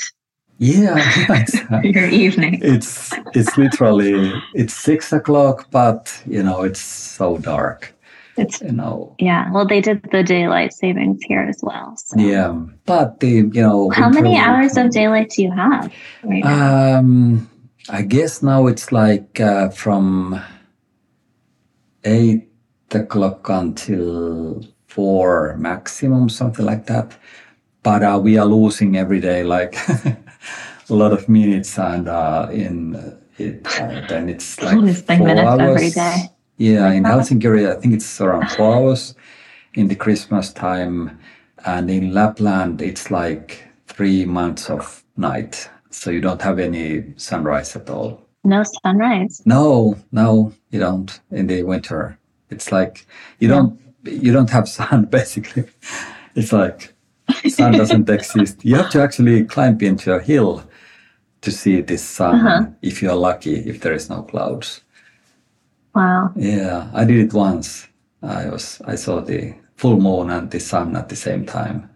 [0.59, 2.61] Yeah, your evening.
[2.63, 7.95] it's it's literally it's six o'clock, but you know it's so dark.
[8.39, 9.51] It's You know, yeah.
[9.51, 11.97] Well, they did the daylight savings here as well.
[11.97, 12.19] So.
[12.19, 12.53] yeah.
[12.85, 15.93] But the you know, How many hours of daylight do you have
[16.23, 16.45] right?
[16.45, 17.51] Um,
[17.89, 20.41] I guess now it's like uh, from
[22.05, 22.49] eight
[22.93, 27.17] o'clock until four maximum, something like that.
[27.83, 29.77] But uh, we are losing every day, like
[30.91, 35.09] a lot of minutes, and uh, in uh, it, uh, then it's like four minutes
[35.47, 35.61] hours.
[35.77, 36.17] every day.
[36.59, 39.15] Yeah, in Helsinki area, I think it's around four hours
[39.75, 41.19] in the Christmas time,
[41.67, 47.77] and in Lapland, it's like three months of night, so you don't have any sunrise
[47.77, 48.23] at all.
[48.45, 49.43] no sunrise.
[49.45, 52.17] No, no, you don't in the winter.
[52.51, 53.07] It's like
[53.41, 53.55] you Yeah.
[53.57, 55.65] don't you don't have sun basically.
[56.37, 56.95] It's like
[57.49, 58.65] sun doesn't exist.
[58.65, 60.63] You have to actually climb into a hill
[61.43, 62.67] to see this sun Uh-huh.
[62.83, 64.81] if you're lucky, if there is no clouds.
[65.95, 66.33] Wow.
[66.37, 67.87] Yeah, I did it once.
[68.23, 71.89] I was I saw the full moon and the sun at the same time.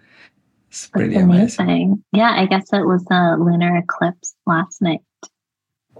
[0.71, 1.65] It's pretty That's amazing.
[1.67, 2.05] amazing.
[2.13, 5.01] Yeah, I guess it was a lunar eclipse last night.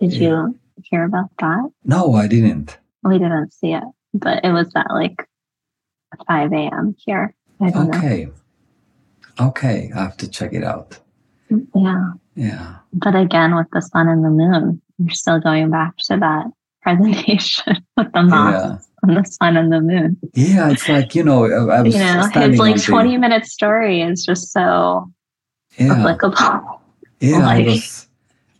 [0.01, 0.29] Did Yeah.
[0.29, 1.71] you hear about that?
[1.85, 2.79] No, I didn't.
[3.03, 3.85] We didn't see it,
[4.15, 5.27] but it was at like
[6.29, 6.95] 5 a.m.
[7.05, 7.35] here.
[7.61, 8.29] I don't Okay.
[9.41, 10.99] Okay, I have to check it out.
[11.75, 12.13] Yeah.
[12.37, 12.77] Yeah.
[12.93, 16.47] But again, with the sun and the moon, you're still going back to that
[16.83, 18.77] presentation with the moss Yeah.
[19.03, 20.17] and the sun and the moon.
[20.35, 23.47] Yeah, it's like, you know, I was You know, his like on the- 20 minute
[23.47, 25.11] story is just so
[25.79, 25.95] yeah.
[25.95, 26.81] applicable.
[27.23, 28.09] Yeah, I was,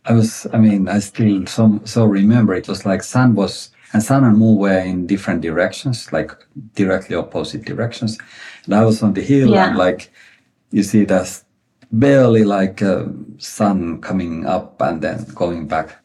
[0.05, 4.03] I was, I mean, I still so, so remember it was like sun was, and
[4.03, 6.31] sun and moon were in different directions, like
[6.75, 8.19] directly opposite directions.
[8.65, 9.69] And I was on the hill Yeah.
[9.69, 10.11] and like,
[10.69, 11.43] you see there's
[11.91, 13.05] barely like uh,
[13.37, 15.97] sun coming up and then going back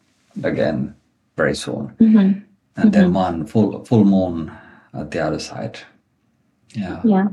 [0.43, 0.95] again
[1.35, 1.93] very soon.
[1.99, 2.43] Mhm.
[2.75, 4.51] And then one full, full moon
[4.93, 5.79] at the other side.
[6.75, 7.01] Yeah.
[7.03, 7.27] Yeah.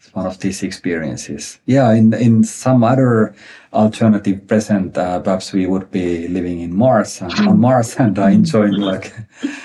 [0.00, 1.58] It's one of these experiences.
[1.66, 3.34] Yeah, in in some other
[3.72, 8.26] alternative present, uh, perhaps we would be living in Mars and on Mars and uh,
[8.26, 9.12] enjoying like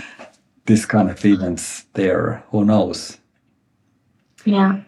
[0.65, 2.43] this kind of events there.
[2.51, 3.17] Who knows?
[4.45, 4.81] Yeah.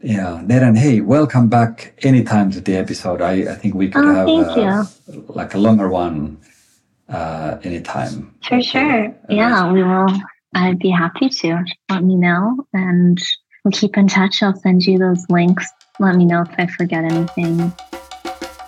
[0.00, 0.42] Yeah.
[0.46, 3.20] Deren, hey, welcome back anytime to the episode.
[3.20, 4.84] I, I think we could Oh, have uh,
[5.28, 6.38] like a longer one
[7.08, 8.34] uh, anytime.
[8.46, 9.14] For sure.
[9.28, 10.06] Yeah, we will.
[10.54, 11.64] I'd be happy to.
[11.90, 13.18] Let me know and
[13.64, 14.42] we'll keep in touch.
[14.42, 15.66] I'll send you those links.
[15.98, 17.72] Let me know if I forget anything.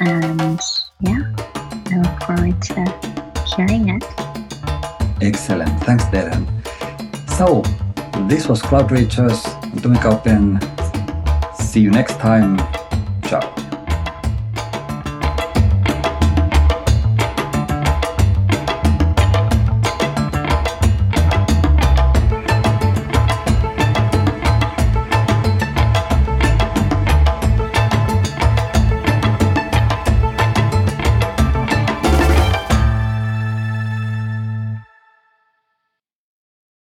[0.01, 0.61] And
[1.01, 4.05] yeah, I look forward to hearing it.
[5.23, 5.71] Excellent.
[5.85, 6.47] Thanks, Deren.
[7.39, 7.63] So,
[8.27, 9.41] this was Cloud Reachers.
[9.81, 10.59] Tomi Kauppinen.
[11.71, 12.59] See you next time.
[13.23, 13.70] Ciao.